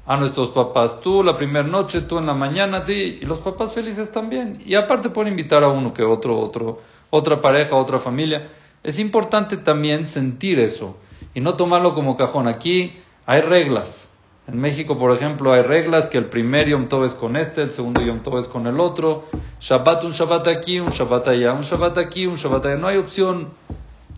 a 0.06 0.16
nuestros 0.16 0.50
papás. 0.50 1.00
Tú 1.00 1.22
la 1.22 1.36
primera 1.36 1.66
noche, 1.66 2.02
tú 2.02 2.18
en 2.18 2.26
la 2.26 2.34
mañana, 2.34 2.84
ti, 2.84 3.18
y 3.20 3.24
los 3.24 3.40
papás 3.40 3.72
felices 3.72 4.10
también. 4.10 4.62
Y 4.64 4.74
aparte 4.74 5.10
pueden 5.10 5.32
invitar 5.32 5.62
a 5.62 5.68
uno 5.68 5.92
que 5.92 6.02
otro, 6.02 6.38
otro, 6.38 6.80
otra 7.10 7.40
pareja, 7.40 7.76
otra 7.76 7.98
familia. 7.98 8.48
Es 8.82 8.98
importante 8.98 9.56
también 9.58 10.08
sentir 10.08 10.58
eso 10.58 10.96
y 11.34 11.40
no 11.40 11.54
tomarlo 11.54 11.94
como 11.94 12.16
cajón. 12.16 12.48
Aquí 12.48 12.94
hay 13.26 13.40
reglas. 13.42 14.12
En 14.48 14.60
México, 14.60 14.98
por 14.98 15.12
ejemplo, 15.12 15.52
hay 15.52 15.62
reglas 15.62 16.08
que 16.08 16.18
el 16.18 16.26
primer 16.26 16.68
Yom 16.68 16.88
Tov 16.88 17.04
es 17.04 17.14
con 17.14 17.36
este, 17.36 17.62
el 17.62 17.70
segundo 17.70 18.02
Yom 18.02 18.24
Tov 18.24 18.38
es 18.38 18.48
con 18.48 18.66
el 18.66 18.80
otro. 18.80 19.22
Shabbat, 19.60 20.02
un 20.02 20.10
Shabbat 20.10 20.48
aquí, 20.48 20.80
un 20.80 20.90
Shabbat 20.90 21.28
allá, 21.28 21.52
un 21.52 21.60
Shabbat 21.60 21.98
aquí, 21.98 22.26
un 22.26 22.34
Shabbat 22.34 22.66
allá. 22.66 22.76
No 22.76 22.88
hay 22.88 22.96
opción 22.96 23.50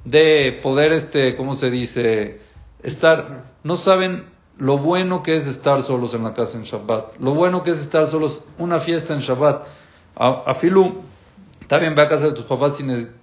de 0.06 0.58
poder, 0.62 0.92
este, 0.92 1.36
¿cómo 1.36 1.54
se 1.54 1.70
dice? 1.70 2.40
Estar. 2.82 3.52
No 3.64 3.76
saben 3.76 4.33
lo 4.58 4.78
bueno 4.78 5.22
que 5.22 5.34
es 5.34 5.46
estar 5.46 5.82
solos 5.82 6.14
en 6.14 6.24
la 6.24 6.32
casa 6.32 6.58
en 6.58 6.64
Shabbat. 6.64 7.18
Lo 7.18 7.34
bueno 7.34 7.62
que 7.62 7.70
es 7.70 7.80
estar 7.80 8.06
solos, 8.06 8.42
una 8.58 8.78
fiesta 8.78 9.12
en 9.12 9.20
Shabbat. 9.20 9.66
A, 10.16 10.54
Filu, 10.54 11.02
está 11.60 11.78
bien, 11.78 11.94
ve 11.94 12.04
a 12.04 12.08
casa 12.08 12.26
de 12.26 12.34
tus 12.34 12.44
papás, 12.44 12.82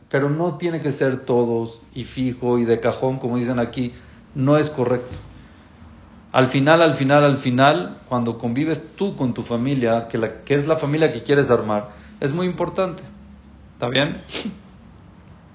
pero 0.09 0.29
no 0.29 0.57
tiene 0.57 0.81
que 0.81 0.91
ser 0.91 1.25
todos 1.25 1.81
y 1.93 2.03
fijo 2.03 2.59
y 2.59 2.65
de 2.65 2.79
cajón, 2.81 3.17
como 3.17 3.37
dicen 3.37 3.59
aquí. 3.59 3.93
No 4.35 4.57
es 4.57 4.69
correcto. 4.69 5.15
Al 6.33 6.47
final, 6.47 6.81
al 6.81 6.95
final, 6.95 7.23
al 7.23 7.37
final, 7.37 7.99
cuando 8.07 8.37
convives 8.37 8.95
tú 8.95 9.15
con 9.15 9.33
tu 9.33 9.43
familia, 9.43 10.07
que, 10.07 10.41
que 10.45 10.53
es 10.53 10.67
la 10.67 10.77
familia 10.77 11.11
que 11.11 11.23
quieres 11.23 11.49
armar, 11.49 11.89
es 12.19 12.33
muy 12.33 12.45
importante. 12.45 13.03
¿Está 13.73 13.87
bien? 13.87 14.21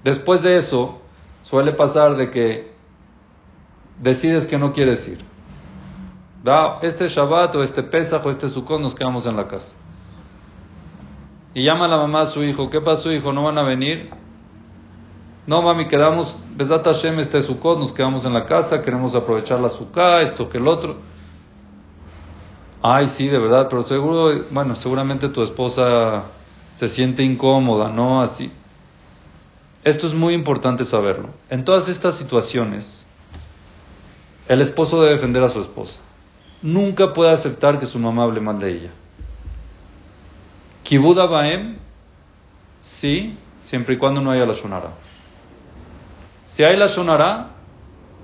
Después 0.03 0.43
de 0.43 0.57
eso, 0.57 1.01
suele 1.41 1.73
pasar 1.73 2.15
de 2.15 2.29
que 2.29 2.71
decides 3.99 4.45
que 4.47 4.57
no 4.57 4.73
quieres 4.73 5.07
ir. 5.07 5.36
Da, 6.47 6.79
este 6.81 7.09
Shabbat 7.09 7.57
o 7.57 7.61
este 7.61 7.83
Pesach 7.83 8.25
o 8.25 8.29
este 8.29 8.47
Sukkot 8.47 8.79
nos 8.79 8.95
quedamos 8.95 9.27
en 9.27 9.35
la 9.35 9.49
casa. 9.49 9.75
Y 11.53 11.65
llama 11.65 11.89
la 11.89 11.97
mamá 11.97 12.21
a 12.21 12.25
su 12.25 12.41
hijo, 12.41 12.69
¿qué 12.69 12.79
pasó 12.79 13.11
hijo? 13.11 13.33
¿No 13.33 13.43
van 13.43 13.57
a 13.57 13.63
venir? 13.63 14.09
No, 15.45 15.61
mami, 15.61 15.89
quedamos, 15.89 16.41
Besat 16.55 16.85
Hashem 16.85 17.19
este 17.19 17.41
Sukkot, 17.41 17.77
nos 17.79 17.91
quedamos 17.91 18.23
en 18.23 18.33
la 18.33 18.45
casa, 18.45 18.81
queremos 18.81 19.13
aprovechar 19.13 19.59
la 19.59 19.67
Sukkah, 19.67 20.21
esto 20.21 20.47
que 20.47 20.57
el 20.57 20.69
otro. 20.69 20.95
Ay, 22.81 23.07
sí, 23.07 23.27
de 23.27 23.39
verdad, 23.39 23.67
pero 23.69 23.83
seguro, 23.83 24.33
bueno, 24.49 24.73
seguramente 24.75 25.27
tu 25.27 25.43
esposa 25.43 26.23
se 26.75 26.87
siente 26.87 27.23
incómoda, 27.23 27.89
¿no? 27.89 28.21
Así. 28.21 28.53
Esto 29.83 30.07
es 30.07 30.13
muy 30.13 30.33
importante 30.33 30.85
saberlo. 30.85 31.27
En 31.49 31.65
todas 31.65 31.89
estas 31.89 32.15
situaciones, 32.15 33.05
el 34.47 34.61
esposo 34.61 35.01
debe 35.01 35.15
defender 35.15 35.43
a 35.43 35.49
su 35.49 35.59
esposa. 35.59 35.99
Nunca 36.61 37.13
puede 37.13 37.31
aceptar 37.31 37.79
que 37.79 37.85
su 37.85 37.99
mamá 37.99 38.23
hable 38.23 38.41
mal 38.41 38.59
de 38.59 38.71
ella. 38.71 38.89
Kibuda 40.83 41.25
Baem, 41.25 41.77
sí, 42.79 43.37
siempre 43.59 43.95
y 43.95 43.97
cuando 43.97 44.21
no 44.21 44.31
haya 44.31 44.45
la 44.45 44.53
shonara. 44.53 44.91
Si 46.45 46.63
hay 46.63 46.77
la 46.77 46.87
sonará, 46.87 47.51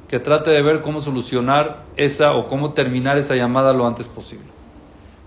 que 0.07 0.19
trate 0.19 0.51
de 0.51 0.61
ver 0.61 0.81
cómo 0.81 1.01
solucionar 1.01 1.83
esa 1.97 2.33
o 2.33 2.47
cómo 2.47 2.73
terminar 2.73 3.17
esa 3.17 3.35
llamada 3.35 3.73
lo 3.73 3.85
antes 3.85 4.07
posible. 4.07 4.45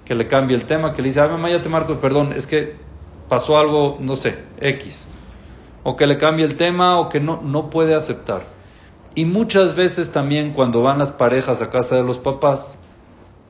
Que 0.05 0.15
le 0.15 0.29
cambie 0.29 0.57
el 0.57 0.65
tema, 0.65 0.93
que 0.93 1.03
le 1.03 1.09
dice, 1.09 1.21
ay 1.21 1.29
mamá, 1.29 1.51
ya 1.51 1.61
te 1.61 1.69
marco, 1.69 2.01
perdón, 2.01 2.33
es 2.33 2.47
que 2.47 2.77
pasó 3.29 3.59
algo, 3.59 3.99
no 4.01 4.17
sé, 4.17 4.39
X. 4.61 5.09
O 5.83 5.97
que 5.97 6.07
le 6.07 6.19
cambie 6.19 6.45
el 6.45 6.57
tema 6.57 6.99
o 7.01 7.09
que 7.09 7.21
no, 7.21 7.41
no 7.43 7.69
puede 7.69 7.95
aceptar. 7.95 8.45
Y 9.15 9.25
muchas 9.25 9.77
veces 9.77 10.13
también 10.13 10.53
cuando 10.53 10.83
van 10.83 10.99
las 10.99 11.13
parejas 11.13 11.63
a 11.63 11.71
casa 11.71 11.97
de 11.97 12.03
los 12.03 12.19
papás, 12.19 12.79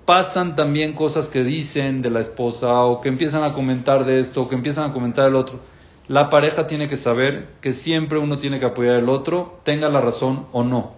pasan 0.07 0.57
también 0.57 0.95
cosas 0.95 1.29
que 1.29 1.45
dicen 1.45 2.01
de 2.01 2.11
la 2.11 2.21
esposa 2.21 2.83
o 2.85 3.01
que 3.01 3.09
empiezan 3.09 3.45
a 3.45 3.53
comentar 3.53 4.05
de 4.05 4.21
esto 4.21 4.43
o 4.43 4.49
que 4.49 4.55
empiezan 4.55 4.91
a 4.91 4.93
comentar 4.93 5.27
del 5.27 5.35
otro 5.35 5.61
la 6.09 6.31
pareja 6.31 6.69
tiene 6.69 6.89
que 6.89 6.97
saber 6.97 7.49
que 7.61 7.73
siempre 7.73 8.19
uno 8.19 8.39
tiene 8.39 8.61
que 8.61 8.67
apoyar 8.67 8.97
al 8.97 9.09
otro, 9.09 9.59
tenga 9.65 9.89
la 9.89 10.01
razón 10.01 10.47
o 10.53 10.63
no. 10.63 10.93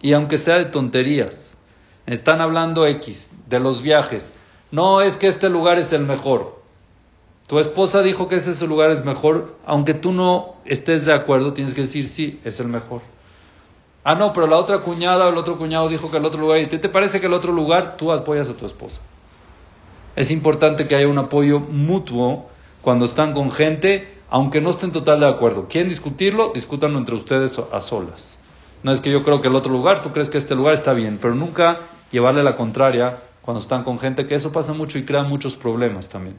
Y 0.00 0.12
aunque 0.12 0.36
sea 0.36 0.56
de 0.56 0.66
tonterías, 0.66 1.56
están 2.06 2.40
hablando 2.42 2.86
X, 2.86 3.32
de 3.46 3.58
los 3.58 3.80
viajes. 3.80 4.34
No 4.70 5.00
es 5.00 5.16
que 5.16 5.28
este 5.28 5.48
lugar 5.48 5.78
es 5.78 5.94
el 5.94 6.04
mejor. 6.04 6.60
Tu 7.46 7.58
esposa 7.58 8.02
dijo 8.02 8.28
que 8.28 8.36
ese 8.36 8.66
lugar 8.66 8.90
es 8.90 9.02
mejor, 9.04 9.56
aunque 9.64 9.94
tú 9.94 10.12
no 10.12 10.56
estés 10.66 11.06
de 11.06 11.14
acuerdo, 11.14 11.54
tienes 11.54 11.72
que 11.72 11.82
decir 11.82 12.06
sí, 12.06 12.40
es 12.44 12.60
el 12.60 12.68
mejor. 12.68 13.00
Ah, 14.10 14.14
no, 14.14 14.32
pero 14.32 14.46
la 14.46 14.56
otra 14.56 14.78
cuñada 14.78 15.26
o 15.26 15.28
el 15.28 15.36
otro 15.36 15.58
cuñado 15.58 15.86
dijo 15.86 16.10
que 16.10 16.16
el 16.16 16.24
otro 16.24 16.40
lugar, 16.40 16.60
y 16.60 16.66
te, 16.66 16.78
te 16.78 16.88
parece 16.88 17.20
que 17.20 17.26
el 17.26 17.34
otro 17.34 17.52
lugar 17.52 17.98
tú 17.98 18.10
apoyas 18.10 18.48
a 18.48 18.54
tu 18.54 18.64
esposa. 18.64 19.02
Es 20.16 20.30
importante 20.30 20.88
que 20.88 20.94
haya 20.96 21.06
un 21.08 21.18
apoyo 21.18 21.60
mutuo 21.60 22.48
cuando 22.80 23.04
están 23.04 23.34
con 23.34 23.50
gente, 23.50 24.08
aunque 24.30 24.62
no 24.62 24.70
estén 24.70 24.92
total 24.92 25.20
de 25.20 25.28
acuerdo. 25.28 25.68
¿Quieren 25.68 25.90
discutirlo? 25.90 26.52
Discútanlo 26.54 26.98
entre 26.98 27.16
ustedes 27.16 27.60
a 27.70 27.82
solas. 27.82 28.38
No 28.82 28.92
es 28.92 29.02
que 29.02 29.10
yo 29.10 29.22
creo 29.24 29.42
que 29.42 29.48
el 29.48 29.56
otro 29.56 29.72
lugar, 29.72 30.00
tú 30.00 30.10
crees 30.10 30.30
que 30.30 30.38
este 30.38 30.54
lugar 30.54 30.72
está 30.72 30.94
bien, 30.94 31.18
pero 31.20 31.34
nunca 31.34 31.80
llevarle 32.10 32.42
la 32.42 32.56
contraria 32.56 33.18
cuando 33.42 33.60
están 33.60 33.84
con 33.84 33.98
gente, 33.98 34.24
que 34.24 34.36
eso 34.36 34.52
pasa 34.52 34.72
mucho 34.72 34.98
y 34.98 35.04
crea 35.04 35.24
muchos 35.24 35.54
problemas 35.56 36.08
también. 36.08 36.36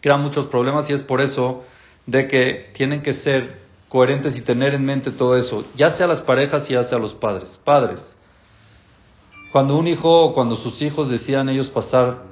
Crea 0.00 0.16
muchos 0.16 0.48
problemas 0.48 0.90
y 0.90 0.92
es 0.92 1.04
por 1.04 1.20
eso 1.20 1.62
de 2.06 2.26
que 2.26 2.72
tienen 2.74 3.00
que 3.00 3.12
ser 3.12 3.62
coherentes 3.92 4.38
y 4.38 4.40
tener 4.40 4.72
en 4.72 4.86
mente 4.86 5.10
todo 5.10 5.36
eso, 5.36 5.66
ya 5.74 5.90
sea 5.90 6.06
las 6.06 6.22
parejas 6.22 6.70
y 6.70 6.72
ya 6.72 6.82
sea 6.82 6.98
los 6.98 7.12
padres. 7.12 7.60
Padres, 7.62 8.16
cuando 9.52 9.76
un 9.76 9.86
hijo 9.86 10.22
o 10.22 10.32
cuando 10.32 10.56
sus 10.56 10.80
hijos 10.80 11.10
decían 11.10 11.50
ellos 11.50 11.68
pasar 11.68 12.22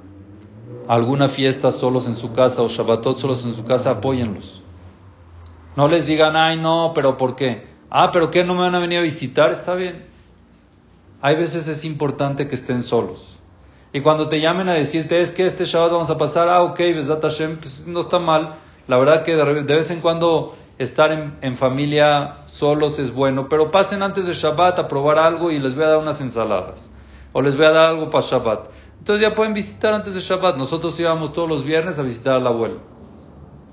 alguna 0.87 1.29
fiesta 1.29 1.69
solos 1.69 2.07
en 2.07 2.17
su 2.17 2.33
casa 2.33 2.63
o 2.63 2.67
Shabbatot 2.67 3.19
solos 3.19 3.45
en 3.45 3.53
su 3.53 3.63
casa, 3.63 3.91
apóyenlos. 3.91 4.63
No 5.75 5.87
les 5.87 6.07
digan, 6.07 6.35
ay 6.35 6.59
no, 6.59 6.93
pero 6.95 7.15
¿por 7.15 7.35
qué? 7.35 7.67
Ah, 7.91 8.09
pero 8.11 8.31
¿qué 8.31 8.43
no 8.43 8.55
me 8.55 8.61
van 8.61 8.73
a 8.73 8.79
venir 8.79 8.97
a 8.97 9.03
visitar? 9.03 9.51
Está 9.51 9.75
bien. 9.75 10.07
Hay 11.21 11.35
veces 11.35 11.67
es 11.67 11.85
importante 11.85 12.47
que 12.47 12.55
estén 12.55 12.81
solos. 12.81 13.37
Y 13.93 14.01
cuando 14.01 14.27
te 14.29 14.39
llamen 14.39 14.67
a 14.67 14.73
decirte, 14.73 15.21
es 15.21 15.31
que 15.31 15.45
este 15.45 15.65
Shabbat 15.65 15.91
vamos 15.91 16.09
a 16.09 16.17
pasar, 16.17 16.49
ah, 16.49 16.63
ok, 16.63 16.79
Besat 16.79 17.21
Hashem, 17.21 17.57
pues 17.57 17.83
no 17.85 17.99
está 17.99 18.17
mal. 18.17 18.55
La 18.87 18.97
verdad 18.97 19.21
que 19.21 19.35
de 19.35 19.75
vez 19.75 19.91
en 19.91 20.01
cuando 20.01 20.55
estar 20.81 21.11
en, 21.41 21.57
familia 21.57 22.37
solos 22.45 22.99
es 22.99 23.13
bueno, 23.13 23.47
pero 23.49 23.71
pasen 23.71 24.03
antes 24.03 24.25
de 24.25 24.33
Shabbat 24.33 24.79
a 24.79 24.87
probar 24.87 25.19
algo 25.19 25.51
y 25.51 25.59
les 25.59 25.75
voy 25.75 25.83
a 25.83 25.89
dar 25.89 25.97
unas 25.97 26.21
ensaladas. 26.21 26.91
O 27.33 27.41
les 27.41 27.55
voy 27.55 27.65
a 27.65 27.71
dar 27.71 27.85
algo 27.85 28.09
para 28.09 28.25
Shabbat. 28.25 28.69
Entonces 28.99 29.21
ya 29.21 29.35
pueden 29.35 29.53
visitar 29.53 29.93
antes 29.93 30.15
de 30.15 30.21
Shabbat. 30.21 30.57
Nosotros 30.57 30.99
íbamos 30.99 31.33
todos 31.33 31.47
los 31.47 31.63
viernes 31.63 31.99
a 31.99 32.03
visitar 32.03 32.33
al 32.35 32.47
abuelo. 32.47 32.79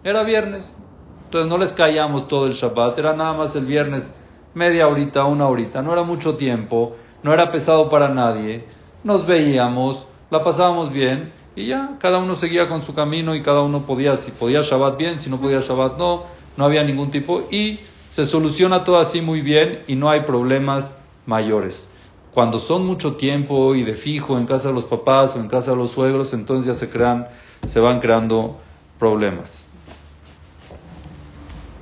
Era 0.04 0.22
viernes. 0.22 0.76
Entonces 1.24 1.48
no 1.48 1.58
les 1.58 1.72
callamos 1.72 2.28
todo 2.28 2.46
el 2.46 2.52
Shabbat. 2.52 2.98
Era 2.98 3.14
nada 3.14 3.32
más 3.32 3.56
el 3.56 3.66
viernes, 3.66 4.14
media 4.54 4.86
horita, 4.86 5.24
una 5.24 5.46
horita. 5.48 5.82
No 5.82 5.92
era 5.92 6.02
mucho 6.02 6.36
tiempo. 6.36 6.96
No 7.22 7.32
era 7.32 7.50
pesado 7.50 7.88
para 7.88 8.08
nadie. 8.08 8.66
Nos 9.02 9.26
veíamos, 9.26 10.06
la 10.30 10.42
pasábamos 10.42 10.90
bien 10.90 11.32
y 11.58 11.66
ya 11.66 11.96
cada 11.98 12.18
uno 12.18 12.36
seguía 12.36 12.68
con 12.68 12.82
su 12.82 12.94
camino 12.94 13.34
y 13.34 13.42
cada 13.42 13.62
uno 13.62 13.84
podía, 13.84 14.14
si 14.14 14.30
podía 14.30 14.60
Shabbat 14.60 14.96
bien, 14.96 15.18
si 15.18 15.28
no 15.28 15.40
podía 15.40 15.58
Shabbat 15.58 15.98
no, 15.98 16.22
no 16.58 16.64
había 16.64 16.82
ningún 16.82 17.12
tipo 17.12 17.46
y 17.52 17.78
se 18.10 18.24
soluciona 18.24 18.82
todo 18.82 18.96
así 18.96 19.20
muy 19.20 19.42
bien 19.42 19.84
y 19.86 19.94
no 19.94 20.10
hay 20.10 20.22
problemas 20.22 20.98
mayores. 21.24 21.88
Cuando 22.34 22.58
son 22.58 22.84
mucho 22.84 23.14
tiempo 23.14 23.76
y 23.76 23.84
de 23.84 23.94
fijo 23.94 24.36
en 24.36 24.44
casa 24.44 24.68
de 24.68 24.74
los 24.74 24.84
papás 24.84 25.36
o 25.36 25.38
en 25.38 25.46
casa 25.46 25.70
de 25.70 25.76
los 25.76 25.92
suegros, 25.92 26.32
entonces 26.32 26.66
ya 26.66 26.74
se 26.74 26.90
crean, 26.90 27.28
se 27.64 27.78
van 27.78 28.00
creando 28.00 28.58
problemas. 28.98 29.68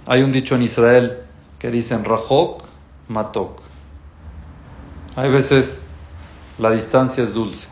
Hay 0.07 0.23
un 0.23 0.31
dicho 0.31 0.55
en 0.55 0.63
Israel 0.63 1.21
que 1.59 1.71
dicen 1.71 2.05
Rahok 2.05 2.63
Matok. 3.09 3.63
Hay 5.17 5.31
veces 5.31 5.89
la 6.59 6.71
distancia 6.71 7.25
es 7.25 7.33
dulce. 7.33 7.67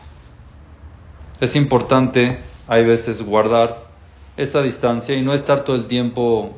Es 1.39 1.55
importante, 1.55 2.39
hay 2.67 2.83
veces, 2.83 3.21
guardar 3.21 3.83
esa 4.37 4.63
distancia 4.63 5.15
y 5.15 5.21
no 5.21 5.33
estar 5.33 5.63
todo 5.63 5.75
el 5.75 5.85
tiempo, 5.85 6.55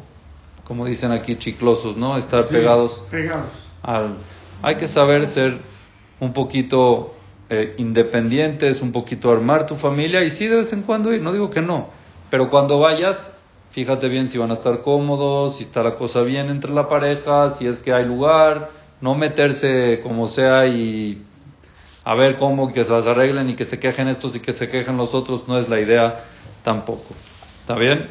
como 0.67 0.85
dicen 0.85 1.11
aquí, 1.13 1.35
chiclosos, 1.37 1.95
¿no? 1.95 2.17
Estar 2.17 2.45
Sí, 2.45 2.53
pegados 2.53 3.03
Pegados. 3.09 3.45
al... 3.83 4.17
Hay 4.61 4.75
que 4.75 4.85
saber 4.87 5.25
ser 5.27 5.59
un 6.19 6.33
poquito 6.33 7.13
eh, 7.49 7.75
independientes, 7.77 8.81
un 8.81 8.91
poquito 8.91 9.31
armar 9.31 9.65
tu 9.65 9.75
familia 9.75 10.23
y 10.23 10.29
sí 10.29 10.47
de 10.47 10.57
vez 10.57 10.73
en 10.73 10.81
cuando 10.81 11.13
ir, 11.13 11.21
no 11.21 11.31
digo 11.31 11.49
que 11.49 11.61
no, 11.61 11.87
pero 12.29 12.49
cuando 12.49 12.79
vayas, 12.79 13.31
fíjate 13.71 14.09
bien 14.09 14.29
si 14.29 14.37
van 14.37 14.49
a 14.49 14.53
estar 14.55 14.81
cómodos, 14.81 15.55
si 15.57 15.63
está 15.63 15.83
la 15.83 15.95
cosa 15.95 16.21
bien 16.23 16.49
entre 16.49 16.73
la 16.73 16.89
pareja, 16.89 17.49
si 17.49 17.65
es 17.67 17.79
que 17.79 17.93
hay 17.93 18.03
lugar, 18.05 18.69
no 18.99 19.15
meterse 19.15 20.01
como 20.01 20.27
sea 20.27 20.65
y 20.67 21.21
a 22.03 22.15
ver 22.15 22.35
cómo 22.37 22.73
que 22.73 22.83
se 22.83 22.91
las 22.91 23.05
arreglen 23.07 23.49
y 23.51 23.55
que 23.55 23.63
se 23.63 23.79
quejen 23.79 24.07
estos 24.09 24.35
y 24.35 24.39
que 24.41 24.51
se 24.51 24.69
quejen 24.69 24.97
los 24.97 25.13
otros, 25.13 25.47
no 25.47 25.57
es 25.57 25.69
la 25.69 25.79
idea 25.79 26.25
tampoco. 26.63 27.13
¿Está 27.61 27.75
bien? 27.75 28.09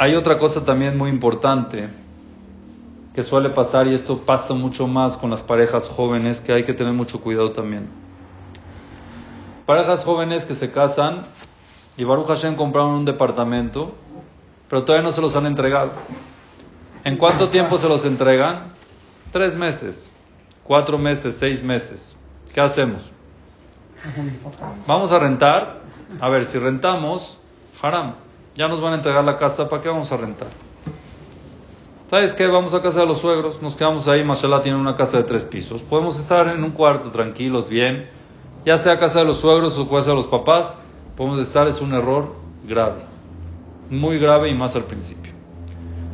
Hay 0.00 0.14
otra 0.14 0.38
cosa 0.38 0.64
también 0.64 0.96
muy 0.96 1.10
importante 1.10 1.88
que 3.12 3.24
suele 3.24 3.50
pasar 3.50 3.88
y 3.88 3.94
esto 3.94 4.24
pasa 4.24 4.54
mucho 4.54 4.86
más 4.86 5.16
con 5.16 5.28
las 5.28 5.42
parejas 5.42 5.88
jóvenes 5.88 6.40
que 6.40 6.52
hay 6.52 6.62
que 6.62 6.72
tener 6.72 6.92
mucho 6.92 7.20
cuidado 7.20 7.50
también. 7.50 7.88
Parejas 9.66 10.04
jóvenes 10.04 10.44
que 10.44 10.54
se 10.54 10.70
casan 10.70 11.22
y 11.96 12.04
Baruch 12.04 12.28
Hashem 12.28 12.54
compraron 12.54 12.92
un 12.92 13.04
departamento, 13.04 13.92
pero 14.68 14.84
todavía 14.84 15.04
no 15.04 15.10
se 15.10 15.20
los 15.20 15.34
han 15.34 15.46
entregado. 15.46 15.90
¿En 17.02 17.18
cuánto 17.18 17.48
tiempo 17.48 17.76
se 17.76 17.88
los 17.88 18.06
entregan? 18.06 18.74
Tres 19.32 19.56
meses, 19.56 20.08
cuatro 20.62 20.96
meses, 20.96 21.34
seis 21.34 21.60
meses. 21.60 22.16
¿Qué 22.54 22.60
hacemos? 22.60 23.10
Vamos 24.86 25.10
a 25.10 25.18
rentar. 25.18 25.80
A 26.20 26.28
ver, 26.28 26.44
si 26.44 26.56
rentamos, 26.56 27.40
haram, 27.82 28.14
ya 28.58 28.66
nos 28.66 28.80
van 28.80 28.94
a 28.94 28.96
entregar 28.96 29.24
la 29.24 29.36
casa, 29.36 29.68
¿para 29.68 29.80
qué 29.80 29.88
vamos 29.88 30.10
a 30.10 30.16
rentar? 30.16 30.48
¿Sabes 32.08 32.34
qué? 32.34 32.48
Vamos 32.48 32.74
a 32.74 32.82
casa 32.82 33.02
de 33.02 33.06
los 33.06 33.18
suegros, 33.18 33.62
nos 33.62 33.76
quedamos 33.76 34.08
ahí, 34.08 34.24
Mashallah 34.24 34.62
tiene 34.62 34.76
una 34.76 34.96
casa 34.96 35.18
de 35.18 35.22
tres 35.22 35.44
pisos. 35.44 35.80
Podemos 35.82 36.18
estar 36.18 36.48
en 36.48 36.64
un 36.64 36.72
cuarto 36.72 37.12
tranquilos, 37.12 37.68
bien. 37.68 38.08
Ya 38.64 38.76
sea 38.76 38.98
casa 38.98 39.20
de 39.20 39.26
los 39.26 39.38
suegros 39.38 39.78
o 39.78 39.88
casa 39.88 40.10
de 40.10 40.16
los 40.16 40.26
papás, 40.26 40.76
podemos 41.16 41.38
estar, 41.38 41.68
es 41.68 41.80
un 41.80 41.94
error 41.94 42.34
grave. 42.66 43.02
Muy 43.90 44.18
grave 44.18 44.50
y 44.50 44.56
más 44.56 44.74
al 44.74 44.86
principio. 44.86 45.32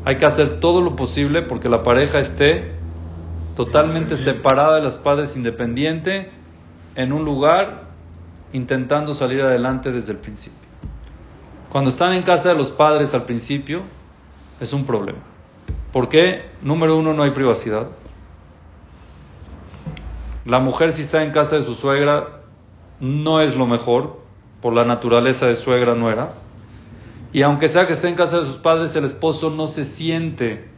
Hay 0.04 0.18
que 0.18 0.26
hacer 0.26 0.60
todo 0.60 0.82
lo 0.82 0.96
posible 0.96 1.42
porque 1.42 1.70
la 1.70 1.82
pareja 1.82 2.20
esté 2.20 2.72
totalmente 3.56 4.16
separada 4.16 4.76
de 4.76 4.82
los 4.82 4.98
padres, 4.98 5.34
independiente, 5.34 6.30
en 6.94 7.10
un 7.14 7.24
lugar, 7.24 7.84
intentando 8.52 9.14
salir 9.14 9.40
adelante 9.40 9.92
desde 9.92 10.12
el 10.12 10.18
principio. 10.18 10.63
Cuando 11.74 11.90
están 11.90 12.12
en 12.12 12.22
casa 12.22 12.50
de 12.50 12.54
los 12.54 12.70
padres 12.70 13.14
al 13.14 13.24
principio, 13.24 13.82
es 14.60 14.72
un 14.72 14.86
problema. 14.86 15.18
¿Por 15.92 16.08
qué? 16.08 16.48
Número 16.62 16.96
uno, 16.96 17.14
no 17.14 17.24
hay 17.24 17.32
privacidad. 17.32 17.88
La 20.44 20.60
mujer 20.60 20.92
si 20.92 21.02
está 21.02 21.24
en 21.24 21.32
casa 21.32 21.56
de 21.56 21.62
su 21.62 21.74
suegra 21.74 22.42
no 23.00 23.40
es 23.40 23.56
lo 23.56 23.66
mejor, 23.66 24.20
por 24.62 24.72
la 24.72 24.84
naturaleza 24.84 25.46
de 25.48 25.54
suegra 25.54 25.96
no 25.96 26.12
era. 26.12 26.34
Y 27.32 27.42
aunque 27.42 27.66
sea 27.66 27.88
que 27.88 27.94
esté 27.94 28.06
en 28.06 28.14
casa 28.14 28.38
de 28.38 28.44
sus 28.44 28.58
padres, 28.58 28.94
el 28.94 29.04
esposo 29.04 29.50
no 29.50 29.66
se 29.66 29.82
siente 29.82 30.68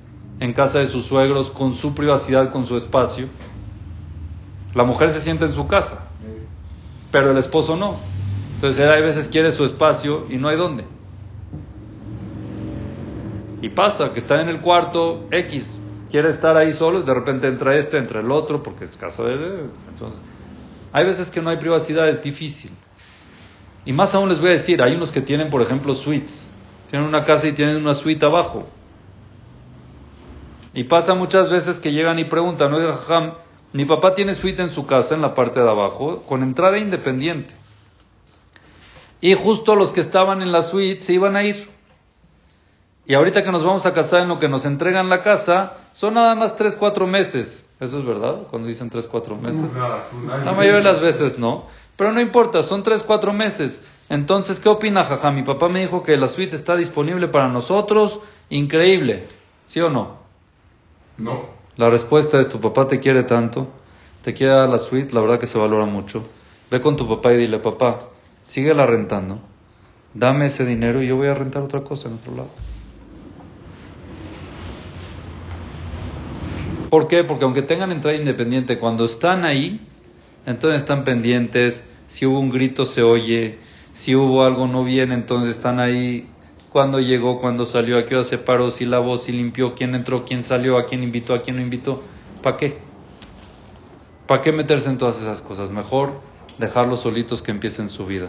en 0.40 0.54
casa 0.54 0.78
de 0.78 0.86
sus 0.86 1.04
suegros 1.04 1.50
con 1.50 1.74
su 1.74 1.94
privacidad, 1.94 2.50
con 2.50 2.64
su 2.64 2.74
espacio. 2.74 3.26
La 4.72 4.84
mujer 4.84 5.10
se 5.10 5.20
siente 5.20 5.44
en 5.44 5.52
su 5.52 5.66
casa, 5.66 6.08
pero 7.10 7.32
el 7.32 7.36
esposo 7.36 7.76
no. 7.76 8.15
Entonces 8.56 8.80
él 8.80 8.90
a 8.90 8.96
veces 9.00 9.28
quiere 9.28 9.52
su 9.52 9.66
espacio 9.66 10.24
y 10.30 10.38
no 10.38 10.48
hay 10.48 10.56
dónde. 10.56 10.84
Y 13.60 13.68
pasa 13.68 14.12
que 14.14 14.18
está 14.18 14.40
en 14.40 14.48
el 14.48 14.62
cuarto 14.62 15.26
X, 15.30 15.78
quiere 16.10 16.30
estar 16.30 16.56
ahí 16.56 16.72
solo, 16.72 17.00
y 17.00 17.02
de 17.02 17.12
repente 17.12 17.48
entra 17.48 17.76
este, 17.76 17.98
entra 17.98 18.20
el 18.20 18.30
otro, 18.30 18.62
porque 18.62 18.86
es 18.86 18.96
casa 18.96 19.24
de. 19.24 19.66
Entonces, 19.90 20.22
hay 20.90 21.04
veces 21.04 21.30
que 21.30 21.42
no 21.42 21.50
hay 21.50 21.58
privacidad, 21.58 22.08
es 22.08 22.22
difícil. 22.22 22.70
Y 23.84 23.92
más 23.92 24.14
aún 24.14 24.30
les 24.30 24.40
voy 24.40 24.48
a 24.48 24.52
decir, 24.52 24.82
hay 24.82 24.94
unos 24.94 25.12
que 25.12 25.20
tienen, 25.20 25.50
por 25.50 25.60
ejemplo, 25.60 25.92
suites. 25.92 26.48
Tienen 26.88 27.06
una 27.06 27.24
casa 27.24 27.48
y 27.48 27.52
tienen 27.52 27.76
una 27.76 27.92
suite 27.92 28.24
abajo. 28.24 28.66
Y 30.72 30.84
pasa 30.84 31.14
muchas 31.14 31.50
veces 31.50 31.78
que 31.78 31.92
llegan 31.92 32.18
y 32.18 32.24
preguntan, 32.24 32.72
oiga, 32.72 32.94
jajam, 32.94 33.32
mi 33.74 33.84
papá 33.84 34.14
tiene 34.14 34.32
suite 34.32 34.62
en 34.62 34.70
su 34.70 34.86
casa, 34.86 35.14
en 35.14 35.20
la 35.20 35.34
parte 35.34 35.60
de 35.60 35.68
abajo, 35.68 36.22
con 36.26 36.42
entrada 36.42 36.78
independiente. 36.78 37.54
Y 39.20 39.34
justo 39.34 39.74
los 39.74 39.92
que 39.92 40.00
estaban 40.00 40.42
en 40.42 40.52
la 40.52 40.62
suite 40.62 41.00
se 41.00 41.14
iban 41.14 41.36
a 41.36 41.42
ir. 41.42 41.68
Y 43.06 43.14
ahorita 43.14 43.42
que 43.44 43.52
nos 43.52 43.64
vamos 43.64 43.86
a 43.86 43.92
casar 43.92 44.22
en 44.22 44.28
lo 44.28 44.38
que 44.38 44.48
nos 44.48 44.66
entregan 44.66 45.08
la 45.08 45.22
casa, 45.22 45.74
son 45.92 46.14
nada 46.14 46.34
más 46.34 46.56
3, 46.56 46.76
4 46.76 47.06
meses. 47.06 47.64
Eso 47.78 47.98
es 47.98 48.04
verdad, 48.04 48.42
cuando 48.50 48.68
dicen 48.68 48.90
3, 48.90 49.06
4 49.06 49.36
meses. 49.36 49.74
La 49.74 50.52
mayoría 50.52 50.76
de 50.76 50.82
las 50.82 51.00
veces 51.00 51.38
no. 51.38 51.66
Pero 51.96 52.12
no 52.12 52.20
importa, 52.20 52.62
son 52.62 52.82
tres, 52.82 53.02
cuatro 53.02 53.32
meses. 53.32 53.82
Entonces, 54.08 54.60
¿qué 54.60 54.68
opina 54.68 55.04
Jaja? 55.04 55.30
Mi 55.32 55.42
papá 55.42 55.68
me 55.68 55.80
dijo 55.80 56.02
que 56.02 56.16
la 56.16 56.28
suite 56.28 56.54
está 56.54 56.76
disponible 56.76 57.28
para 57.28 57.48
nosotros. 57.48 58.20
Increíble. 58.50 59.24
¿Sí 59.64 59.80
o 59.80 59.88
no? 59.88 60.18
No. 61.16 61.46
La 61.76 61.88
respuesta 61.88 62.38
es, 62.38 62.48
tu 62.48 62.60
papá 62.60 62.86
te 62.86 63.00
quiere 63.00 63.24
tanto, 63.24 63.66
te 64.22 64.32
quiere 64.32 64.54
dar 64.54 64.68
la 64.68 64.78
suite, 64.78 65.14
la 65.14 65.20
verdad 65.20 65.38
que 65.38 65.46
se 65.46 65.58
valora 65.58 65.86
mucho. 65.86 66.22
Ve 66.70 66.80
con 66.80 66.96
tu 66.96 67.08
papá 67.08 67.32
y 67.32 67.38
dile, 67.38 67.58
papá, 67.58 68.00
síguela 68.46 68.86
rentando, 68.86 69.40
dame 70.14 70.46
ese 70.46 70.64
dinero 70.64 71.02
y 71.02 71.08
yo 71.08 71.16
voy 71.16 71.26
a 71.26 71.34
rentar 71.34 71.62
otra 71.62 71.80
cosa 71.80 72.08
en 72.08 72.14
otro 72.14 72.36
lado. 72.36 72.50
¿Por 76.88 77.08
qué? 77.08 77.24
Porque 77.24 77.44
aunque 77.44 77.62
tengan 77.62 77.90
entrada 77.90 78.16
independiente, 78.16 78.78
cuando 78.78 79.04
están 79.04 79.44
ahí, 79.44 79.84
entonces 80.46 80.80
están 80.80 81.02
pendientes, 81.02 81.84
si 82.06 82.24
hubo 82.24 82.38
un 82.38 82.50
grito 82.50 82.84
se 82.84 83.02
oye, 83.02 83.58
si 83.94 84.14
hubo 84.14 84.44
algo 84.44 84.68
no 84.68 84.84
bien, 84.84 85.10
entonces 85.10 85.56
están 85.56 85.80
ahí, 85.80 86.28
cuando 86.70 87.00
llegó, 87.00 87.40
cuando 87.40 87.66
salió, 87.66 87.98
a 87.98 88.06
qué 88.06 88.14
hora 88.14 88.24
se 88.24 88.38
paró, 88.38 88.70
si 88.70 88.84
lavó, 88.84 89.18
si 89.18 89.32
limpió, 89.32 89.74
quién 89.74 89.96
entró, 89.96 90.24
quién 90.24 90.44
salió, 90.44 90.78
a 90.78 90.86
quién 90.86 91.02
invitó, 91.02 91.34
a 91.34 91.42
quién 91.42 91.56
no 91.56 91.62
invitó, 91.62 92.00
¿para 92.42 92.56
qué? 92.56 92.78
¿Para 94.28 94.40
qué 94.40 94.52
meterse 94.52 94.88
en 94.88 94.98
todas 94.98 95.20
esas 95.20 95.42
cosas? 95.42 95.72
Mejor 95.72 96.35
dejarlos 96.58 97.00
solitos 97.00 97.42
que 97.42 97.50
empiecen 97.50 97.88
su 97.88 98.06
vida. 98.06 98.28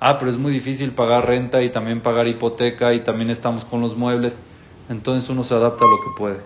Ah, 0.00 0.18
pero 0.18 0.30
es 0.30 0.38
muy 0.38 0.52
difícil 0.52 0.92
pagar 0.92 1.26
renta 1.26 1.62
y 1.62 1.70
también 1.70 2.00
pagar 2.00 2.28
hipoteca 2.28 2.92
y 2.94 3.00
también 3.00 3.30
estamos 3.30 3.64
con 3.64 3.80
los 3.80 3.96
muebles. 3.96 4.40
Entonces 4.88 5.28
uno 5.30 5.44
se 5.44 5.54
adapta 5.54 5.84
a 5.84 5.88
lo 5.88 5.96
que 5.96 6.10
puede. 6.16 6.40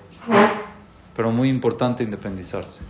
Pero 1.16 1.32
muy 1.32 1.48
importante 1.48 2.04
independizarse. 2.04 2.82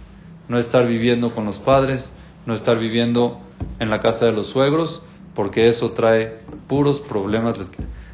No 0.48 0.59
estar 0.59 0.87
viviendo 0.87 1.35
con 1.35 1.44
los 1.46 1.59
padres, 1.59 2.14
no 2.44 2.55
estar 2.55 2.79
viviendo 2.79 3.40
en 3.79 3.90
la 3.90 4.01
casa 4.01 4.27
de 4.27 4.33
los 4.33 4.48
suegros, 4.48 5.03
porque 5.35 5.68
eso 5.68 5.92
trae 5.92 6.38
puros 6.66 7.01
problemas. 7.01 7.70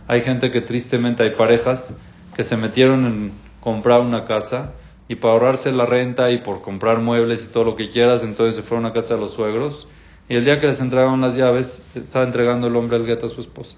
Hay 0.07 0.21
gente 0.21 0.51
que 0.51 0.61
tristemente 0.61 1.25
hay 1.25 1.35
parejas 1.35 1.97
que 2.37 2.43
se 2.43 2.57
metieron 2.57 3.05
en 3.07 3.33
comprar 3.61 4.01
una 4.01 4.25
casa 4.25 4.73
y 5.09 5.17
para 5.17 5.35
ahorrarse 5.35 5.73
la 5.73 5.87
renta 5.87 6.31
y 6.31 6.39
por 6.39 6.61
comprar 6.63 7.01
muebles 7.01 7.45
y 7.45 7.49
todo 7.49 7.65
lo 7.65 7.77
que 7.77 7.91
quieras, 7.91 8.23
entonces 8.23 8.57
se 8.57 8.63
fueron 8.63 8.87
a 8.87 8.93
casa 8.93 9.15
de 9.15 9.21
los 9.21 9.33
suegros 9.33 9.89
y 10.29 10.37
el 10.37 10.45
día 10.45 10.59
que 10.59 10.67
les 10.67 10.81
entregaron 10.81 11.21
las 11.21 11.37
llaves, 11.37 11.91
estaba 11.95 12.25
entregando 12.25 12.67
el 12.67 12.77
hombre 12.77 12.97
al 12.97 13.05
gueto 13.05 13.27
a 13.27 13.29
su 13.29 13.41
esposa. 13.41 13.77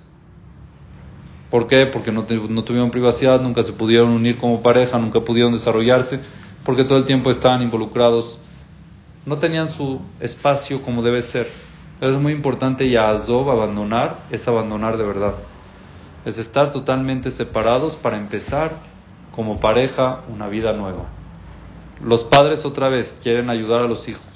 ¿Por 1.51 1.67
qué? 1.67 1.87
Porque 1.93 2.13
no, 2.13 2.23
tuvieron 2.25 2.91
privacidad, 2.91 3.41
nunca 3.41 3.63
se 3.63 3.73
pudieron 3.73 4.11
unir 4.11 4.37
como 4.39 4.63
pareja, 4.63 4.99
nunca 4.99 5.21
pudieron 5.21 5.53
desarrollarse, 5.53 6.21
porque 6.65 6.85
todo 6.85 6.99
el 6.99 7.05
tiempo 7.05 7.31
estaban 7.31 7.63
involucrados. 7.63 8.39
No 9.25 9.39
tenían 9.39 9.71
su 9.71 10.01
espacio 10.21 10.83
como 10.83 11.03
debe 11.03 11.21
ser. 11.23 11.49
es 12.01 12.19
muy 12.19 12.33
importante 12.33 12.85
y 12.85 12.95
a 12.95 13.11
Azov 13.11 13.51
abandonar 13.51 14.19
es 14.31 14.47
abandonar 14.47 14.99
de 14.99 15.05
verdad. 15.05 15.35
Es 16.25 16.39
estar 16.39 16.73
totalmente 16.73 17.31
separados 17.31 17.97
para 17.97 18.19
empezar 18.19 18.73
como 19.33 19.59
pareja 19.59 20.23
una 20.33 20.47
vida 20.47 20.73
nueva. 20.73 21.07
Los 22.05 22.23
padres 22.23 22.65
otra 22.65 22.89
vez 22.89 23.19
quieren 23.21 23.51
ayudar 23.51 23.83
a 23.83 23.89
los 23.89 24.09
hijos 24.09 24.36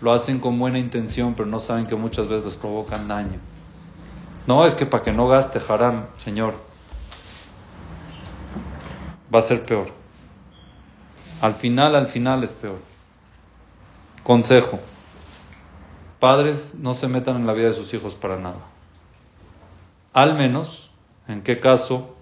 lo 0.00 0.12
hacen 0.12 0.40
con 0.40 0.58
buena 0.58 0.78
intención, 0.78 1.34
pero 1.34 1.48
no 1.48 1.58
saben 1.58 1.86
que 1.86 1.96
muchas 1.96 2.28
veces 2.28 2.44
les 2.44 2.56
provocan 2.56 3.08
daño. 3.08 3.38
No, 4.46 4.64
es 4.64 4.74
que 4.74 4.86
para 4.86 5.02
que 5.02 5.12
no 5.12 5.26
gaste 5.28 5.60
haram, 5.68 6.06
Señor, 6.18 6.54
va 9.34 9.40
a 9.40 9.42
ser 9.42 9.64
peor. 9.64 9.88
Al 11.40 11.54
final, 11.54 11.94
al 11.96 12.06
final 12.06 12.44
es 12.44 12.54
peor. 12.54 12.78
Consejo. 14.22 14.78
Padres 16.20 16.76
no 16.78 16.94
se 16.94 17.08
metan 17.08 17.36
en 17.36 17.46
la 17.46 17.52
vida 17.52 17.68
de 17.68 17.74
sus 17.74 17.92
hijos 17.92 18.14
para 18.14 18.38
nada. 18.38 18.60
Al 20.12 20.34
menos, 20.34 20.90
en 21.28 21.42
qué 21.42 21.60
caso, 21.60 22.14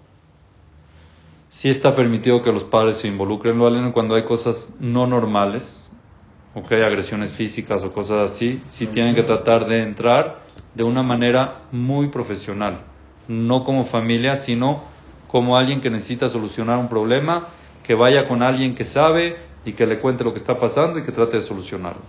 si 1.47 1.69
está 1.69 1.95
permitido 1.95 2.41
que 2.41 2.51
los 2.51 2.65
padres 2.65 2.97
se 2.97 3.07
involucren, 3.07 3.57
lo 3.57 3.93
cuando 3.93 4.15
hay 4.15 4.23
cosas 4.23 4.73
no 4.79 5.07
normales, 5.07 5.89
ok, 6.55 6.71
agresiones 6.71 7.33
físicas 7.33 7.83
o 7.83 7.91
cosas 7.91 8.31
así, 8.31 8.61
sí 8.63 8.87
tienen 8.87 9.13
que 9.13 9.23
tratar 9.23 9.67
de 9.67 9.83
entrar 9.83 10.39
de 10.73 10.83
una 10.83 11.03
manera 11.03 11.63
muy 11.71 12.07
profesional, 12.07 12.79
no 13.27 13.65
como 13.65 13.83
familia, 13.83 14.37
sino 14.37 14.83
como 15.27 15.57
alguien 15.57 15.81
que 15.81 15.89
necesita 15.89 16.29
solucionar 16.29 16.79
un 16.79 16.87
problema, 16.87 17.47
que 17.83 17.93
vaya 17.93 18.27
con 18.27 18.41
alguien 18.41 18.73
que 18.73 18.85
sabe 18.85 19.35
y 19.65 19.73
que 19.73 19.85
le 19.85 19.99
cuente 19.99 20.23
lo 20.23 20.31
que 20.31 20.39
está 20.39 20.57
pasando 20.57 20.97
y 20.97 21.03
que 21.03 21.11
trate 21.11 21.37
de 21.37 21.43
solucionarlo. 21.43 22.01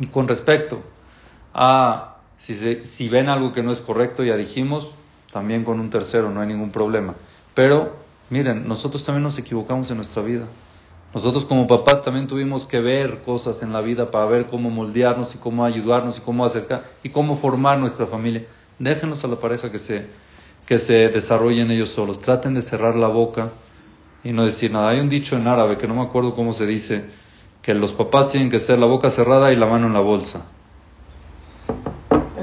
Y 0.00 0.08
con 0.08 0.26
respecto 0.26 0.82
a 1.54 2.16
si, 2.36 2.84
si 2.84 3.08
ven 3.08 3.28
algo 3.28 3.52
que 3.52 3.62
no 3.62 3.70
es 3.70 3.78
correcto, 3.78 4.24
ya 4.24 4.36
dijimos, 4.36 4.92
también 5.32 5.64
con 5.64 5.78
un 5.78 5.90
tercero 5.90 6.30
no 6.30 6.40
hay 6.40 6.48
ningún 6.48 6.72
problema. 6.72 7.14
Pero 7.54 7.96
miren, 8.30 8.66
nosotros 8.66 9.04
también 9.04 9.22
nos 9.22 9.38
equivocamos 9.38 9.88
en 9.90 9.96
nuestra 9.96 10.22
vida. 10.22 10.46
Nosotros 11.18 11.46
como 11.46 11.66
papás 11.66 12.04
también 12.04 12.28
tuvimos 12.28 12.64
que 12.64 12.78
ver 12.78 13.22
cosas 13.22 13.64
en 13.64 13.72
la 13.72 13.80
vida 13.80 14.12
para 14.12 14.26
ver 14.26 14.46
cómo 14.46 14.70
moldearnos 14.70 15.34
y 15.34 15.38
cómo 15.38 15.64
ayudarnos 15.64 16.18
y 16.18 16.20
cómo 16.20 16.44
acercar 16.44 16.84
y 17.02 17.08
cómo 17.08 17.34
formar 17.34 17.76
nuestra 17.80 18.06
familia. 18.06 18.46
Déjenos 18.78 19.24
a 19.24 19.26
la 19.26 19.34
pareja 19.34 19.72
que 19.72 19.80
se, 19.80 20.06
que 20.64 20.78
se 20.78 21.08
desarrollen 21.08 21.72
ellos 21.72 21.88
solos. 21.88 22.20
Traten 22.20 22.54
de 22.54 22.62
cerrar 22.62 22.96
la 22.96 23.08
boca 23.08 23.50
y 24.22 24.30
no 24.30 24.44
decir 24.44 24.70
nada. 24.70 24.90
Hay 24.90 25.00
un 25.00 25.08
dicho 25.08 25.36
en 25.36 25.48
árabe 25.48 25.76
que 25.76 25.88
no 25.88 25.96
me 25.96 26.02
acuerdo 26.02 26.30
cómo 26.36 26.52
se 26.52 26.66
dice, 26.66 27.06
que 27.62 27.74
los 27.74 27.92
papás 27.92 28.30
tienen 28.30 28.48
que 28.48 28.60
ser 28.60 28.78
la 28.78 28.86
boca 28.86 29.10
cerrada 29.10 29.52
y 29.52 29.56
la 29.56 29.66
mano 29.66 29.88
en 29.88 29.94
la 29.94 30.00
bolsa. 30.00 30.46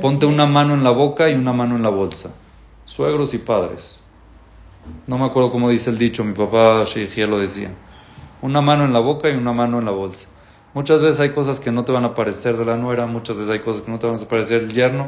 Ponte 0.01 0.25
una 0.25 0.47
mano 0.47 0.73
en 0.73 0.83
la 0.83 0.91
boca 0.91 1.29
y 1.29 1.33
una 1.33 1.53
mano 1.53 1.77
en 1.77 1.83
la 1.83 1.91
bolsa. 1.91 2.35
Suegros 2.83 3.33
y 3.33 3.37
padres. 3.37 4.03
No 5.07 5.17
me 5.17 5.27
acuerdo 5.27 5.49
cómo 5.49 5.69
dice 5.69 5.91
el 5.91 5.97
dicho, 5.97 6.25
mi 6.25 6.33
papá 6.33 6.83
Sheikh 6.83 7.25
lo 7.29 7.39
decía. 7.39 7.71
Una 8.41 8.61
mano 8.61 8.85
en 8.85 8.93
la 8.93 8.99
boca 8.99 9.29
y 9.29 9.35
una 9.35 9.53
mano 9.53 9.79
en 9.79 9.85
la 9.85 9.91
bolsa. 9.91 10.27
Muchas 10.73 10.99
veces 10.99 11.21
hay 11.21 11.29
cosas 11.29 11.59
que 11.59 11.71
no 11.71 11.85
te 11.85 11.93
van 11.93 12.03
a 12.03 12.13
parecer 12.13 12.57
de 12.57 12.65
la 12.65 12.75
nuera, 12.75 13.05
muchas 13.05 13.37
veces 13.37 13.53
hay 13.53 13.59
cosas 13.59 13.83
que 13.83 13.91
no 13.91 13.97
te 13.97 14.07
van 14.07 14.21
a 14.21 14.27
parecer 14.27 14.61
del 14.61 14.73
yerno, 14.73 15.07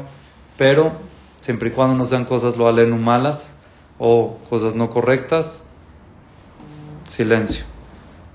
pero 0.56 0.92
siempre 1.40 1.68
y 1.68 1.72
cuando 1.72 1.94
no 1.94 2.04
sean 2.06 2.24
cosas 2.24 2.56
lo 2.56 2.68
aleno 2.68 2.96
malas 2.96 3.58
o 3.98 4.38
cosas 4.48 4.74
no 4.74 4.88
correctas, 4.88 5.66
silencio. 7.04 7.66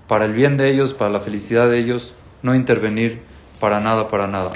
Para 0.08 0.26
el 0.26 0.34
bien 0.34 0.58
de 0.58 0.72
ellos, 0.72 0.94
para 0.94 1.10
la 1.10 1.22
felicidad 1.22 1.70
de 1.70 1.80
ellos, 1.80 2.14
no 2.44 2.54
intervenir 2.54 3.24
para 3.60 3.80
nada, 3.80 4.08
para 4.10 4.28
nada. 4.28 4.52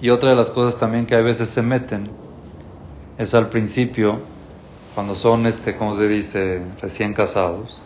Y 0.00 0.10
otra 0.10 0.30
de 0.30 0.36
las 0.36 0.50
cosas 0.50 0.78
también 0.78 1.06
que 1.06 1.14
a 1.14 1.20
veces 1.20 1.48
se 1.48 1.62
meten 1.62 2.10
es 3.20 3.34
al 3.34 3.50
principio, 3.50 4.18
cuando 4.94 5.14
son, 5.14 5.44
este, 5.44 5.76
como 5.76 5.92
se 5.94 6.08
dice, 6.08 6.62
recién 6.80 7.12
casados. 7.12 7.82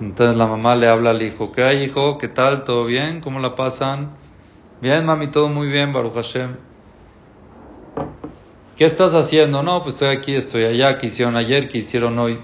Entonces 0.00 0.34
la 0.34 0.46
mamá 0.46 0.74
le 0.74 0.88
habla 0.88 1.10
al 1.10 1.20
hijo, 1.20 1.52
¿qué 1.52 1.62
hay 1.62 1.84
hijo? 1.84 2.16
¿Qué 2.16 2.28
tal? 2.28 2.64
¿Todo 2.64 2.86
bien? 2.86 3.20
¿Cómo 3.20 3.38
la 3.38 3.54
pasan? 3.54 4.12
Bien, 4.80 5.04
mami, 5.04 5.30
todo 5.30 5.48
muy 5.48 5.68
bien, 5.68 5.92
Baruch 5.92 6.14
Hashem. 6.14 6.56
¿Qué 8.78 8.86
estás 8.86 9.14
haciendo? 9.14 9.62
No, 9.62 9.82
pues 9.82 9.96
estoy 9.96 10.16
aquí, 10.16 10.32
estoy 10.32 10.64
allá, 10.64 10.96
¿qué 10.96 11.08
hicieron 11.08 11.36
ayer? 11.36 11.68
¿Qué 11.68 11.78
hicieron 11.78 12.18
hoy? 12.18 12.40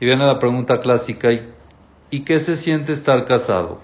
Y 0.00 0.04
viene 0.04 0.26
la 0.26 0.40
pregunta 0.40 0.80
clásica, 0.80 1.30
¿y, 1.32 1.48
¿y 2.10 2.24
qué 2.24 2.40
se 2.40 2.56
siente 2.56 2.92
estar 2.92 3.24
casado? 3.24 3.78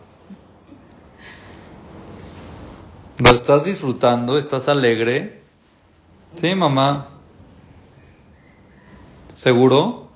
¿Lo 3.18 3.31
estás 3.31 3.62
disfrutando? 3.64 4.37
¿Estás 4.37 4.68
alegre? 4.68 5.43
Sí, 6.35 6.55
mamá. 6.55 7.09
¿Seguro? 9.33 10.09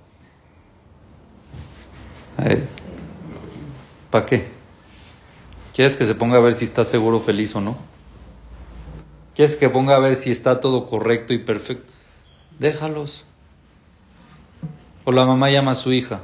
¿Para 4.10 4.26
qué? 4.26 4.48
¿Quieres 5.74 5.96
que 5.96 6.04
se 6.04 6.14
ponga 6.14 6.38
a 6.38 6.40
ver 6.40 6.54
si 6.54 6.64
está 6.64 6.84
seguro, 6.84 7.20
feliz 7.20 7.54
o 7.54 7.60
no? 7.60 7.76
¿Quieres 9.34 9.56
que 9.56 9.68
ponga 9.68 9.96
a 9.96 10.00
ver 10.00 10.16
si 10.16 10.30
está 10.30 10.60
todo 10.60 10.86
correcto 10.86 11.32
y 11.32 11.38
perfecto? 11.38 11.92
Déjalos. 12.58 13.24
O 15.04 15.12
la 15.12 15.24
mamá 15.24 15.50
llama 15.50 15.72
a 15.72 15.76
su 15.76 15.92
hija 15.92 16.20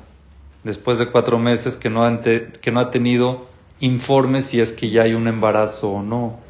después 0.65 0.99
de 0.99 1.07
cuatro 1.07 1.39
meses 1.39 1.77
que 1.77 1.91
no, 1.91 2.03
que 2.21 2.71
no 2.73 2.81
ha 2.81 2.91
tenido 2.91 3.47
informes 3.81 4.47
si 4.47 4.61
es 4.61 4.73
que 4.73 4.91
ya 4.91 5.03
hay 5.03 5.15
un 5.15 5.29
embarazo 5.29 5.91
o 5.91 6.03
no. 6.03 6.44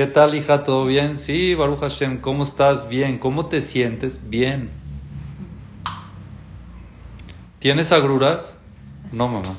¿Qué 0.00 0.06
tal, 0.06 0.34
hija? 0.34 0.64
¿Todo 0.64 0.86
bien? 0.86 1.18
Sí, 1.18 1.54
Baruch 1.54 1.80
Hashem, 1.80 2.22
¿cómo 2.22 2.44
estás? 2.44 2.88
Bien. 2.88 3.18
¿Cómo 3.18 3.48
te 3.48 3.60
sientes? 3.60 4.30
Bien. 4.30 4.70
¿Tienes 7.58 7.92
agruras? 7.92 8.58
No, 9.12 9.28
mamá. 9.28 9.54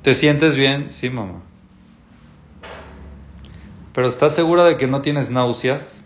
¿Te 0.00 0.14
sientes 0.14 0.56
bien? 0.56 0.88
Sí, 0.88 1.10
mamá. 1.10 1.42
¿Pero 3.92 4.08
estás 4.08 4.34
segura 4.34 4.64
de 4.64 4.78
que 4.78 4.86
no 4.86 5.02
tienes 5.02 5.28
náuseas? 5.28 6.02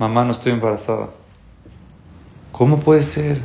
Mamá, 0.00 0.24
no 0.24 0.32
estoy 0.32 0.50
embarazada. 0.50 1.10
¿Cómo 2.50 2.80
puede 2.80 3.02
ser? 3.02 3.40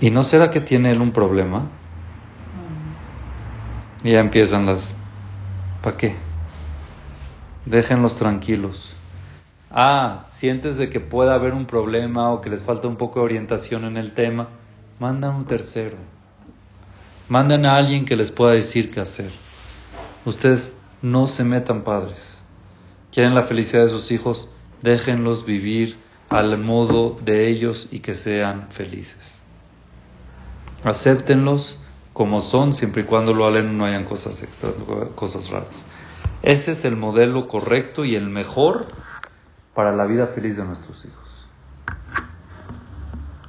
¿Y 0.00 0.08
no 0.08 0.22
será 0.22 0.50
que 0.50 0.62
tiene 0.62 0.92
él 0.92 1.02
un 1.02 1.12
problema? 1.12 1.68
Y 4.02 4.12
ya 4.12 4.20
empiezan 4.20 4.64
las... 4.64 4.96
¿Para 5.86 5.98
qué? 5.98 6.16
Déjenlos 7.64 8.16
tranquilos. 8.16 8.96
Ah, 9.70 10.26
sientes 10.30 10.76
de 10.78 10.90
que 10.90 10.98
pueda 10.98 11.34
haber 11.34 11.52
un 11.52 11.66
problema 11.66 12.32
o 12.32 12.40
que 12.40 12.50
les 12.50 12.60
falta 12.60 12.88
un 12.88 12.96
poco 12.96 13.20
de 13.20 13.26
orientación 13.26 13.84
en 13.84 13.96
el 13.96 14.10
tema, 14.10 14.48
mandan 14.98 15.36
un 15.36 15.44
tercero. 15.44 15.96
Mandan 17.28 17.64
a 17.66 17.76
alguien 17.76 18.04
que 18.04 18.16
les 18.16 18.32
pueda 18.32 18.54
decir 18.54 18.90
qué 18.90 18.98
hacer. 18.98 19.30
Ustedes 20.24 20.76
no 21.02 21.28
se 21.28 21.44
metan 21.44 21.82
padres. 21.82 22.42
Quieren 23.12 23.36
la 23.36 23.44
felicidad 23.44 23.84
de 23.84 23.90
sus 23.90 24.10
hijos, 24.10 24.52
déjenlos 24.82 25.46
vivir 25.46 25.98
al 26.30 26.58
modo 26.58 27.14
de 27.22 27.46
ellos 27.46 27.86
y 27.92 28.00
que 28.00 28.16
sean 28.16 28.66
felices. 28.70 29.40
Acéptenlos 30.82 31.78
como 32.16 32.40
son, 32.40 32.72
siempre 32.72 33.02
y 33.02 33.04
cuando 33.04 33.34
lo 33.34 33.44
hablen 33.44 33.76
no 33.76 33.84
hayan 33.84 34.06
cosas 34.06 34.42
extras, 34.42 34.74
cosas 35.14 35.50
raras. 35.50 35.84
Ese 36.42 36.72
es 36.72 36.86
el 36.86 36.96
modelo 36.96 37.46
correcto 37.46 38.06
y 38.06 38.16
el 38.16 38.30
mejor 38.30 38.86
para 39.74 39.94
la 39.94 40.06
vida 40.06 40.26
feliz 40.26 40.56
de 40.56 40.64
nuestros 40.64 41.04
hijos. 41.04 41.46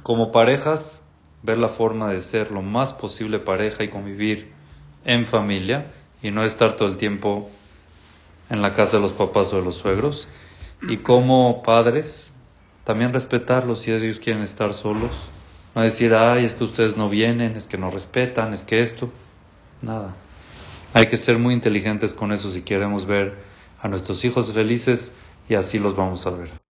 Como 0.02 0.32
parejas, 0.32 1.02
ver 1.42 1.56
la 1.56 1.70
forma 1.70 2.10
de 2.10 2.20
ser 2.20 2.50
lo 2.50 2.60
más 2.60 2.92
posible 2.92 3.38
pareja 3.38 3.84
y 3.84 3.88
convivir 3.88 4.52
en 5.06 5.24
familia 5.24 5.90
y 6.22 6.30
no 6.30 6.44
estar 6.44 6.76
todo 6.76 6.88
el 6.88 6.98
tiempo 6.98 7.48
en 8.50 8.60
la 8.60 8.74
casa 8.74 8.98
de 8.98 9.02
los 9.02 9.14
papás 9.14 9.50
o 9.54 9.56
de 9.56 9.64
los 9.64 9.76
suegros. 9.76 10.28
Y 10.82 10.98
como 10.98 11.62
padres, 11.62 12.34
también 12.84 13.14
respetarlos 13.14 13.80
si 13.80 13.92
ellos 13.92 14.18
quieren 14.18 14.42
estar 14.42 14.74
solos. 14.74 15.30
No 15.78 15.84
decir, 15.84 16.12
ay, 16.12 16.44
es 16.44 16.56
que 16.56 16.64
ustedes 16.64 16.96
no 16.96 17.08
vienen, 17.08 17.54
es 17.54 17.68
que 17.68 17.78
no 17.78 17.88
respetan, 17.88 18.52
es 18.52 18.62
que 18.62 18.80
esto. 18.80 19.12
Nada. 19.80 20.12
Hay 20.92 21.06
que 21.06 21.16
ser 21.16 21.38
muy 21.38 21.54
inteligentes 21.54 22.14
con 22.14 22.32
eso 22.32 22.50
si 22.50 22.62
queremos 22.62 23.06
ver 23.06 23.36
a 23.80 23.86
nuestros 23.86 24.24
hijos 24.24 24.52
felices 24.52 25.12
y 25.48 25.54
así 25.54 25.78
los 25.78 25.94
vamos 25.94 26.26
a 26.26 26.30
ver. 26.30 26.58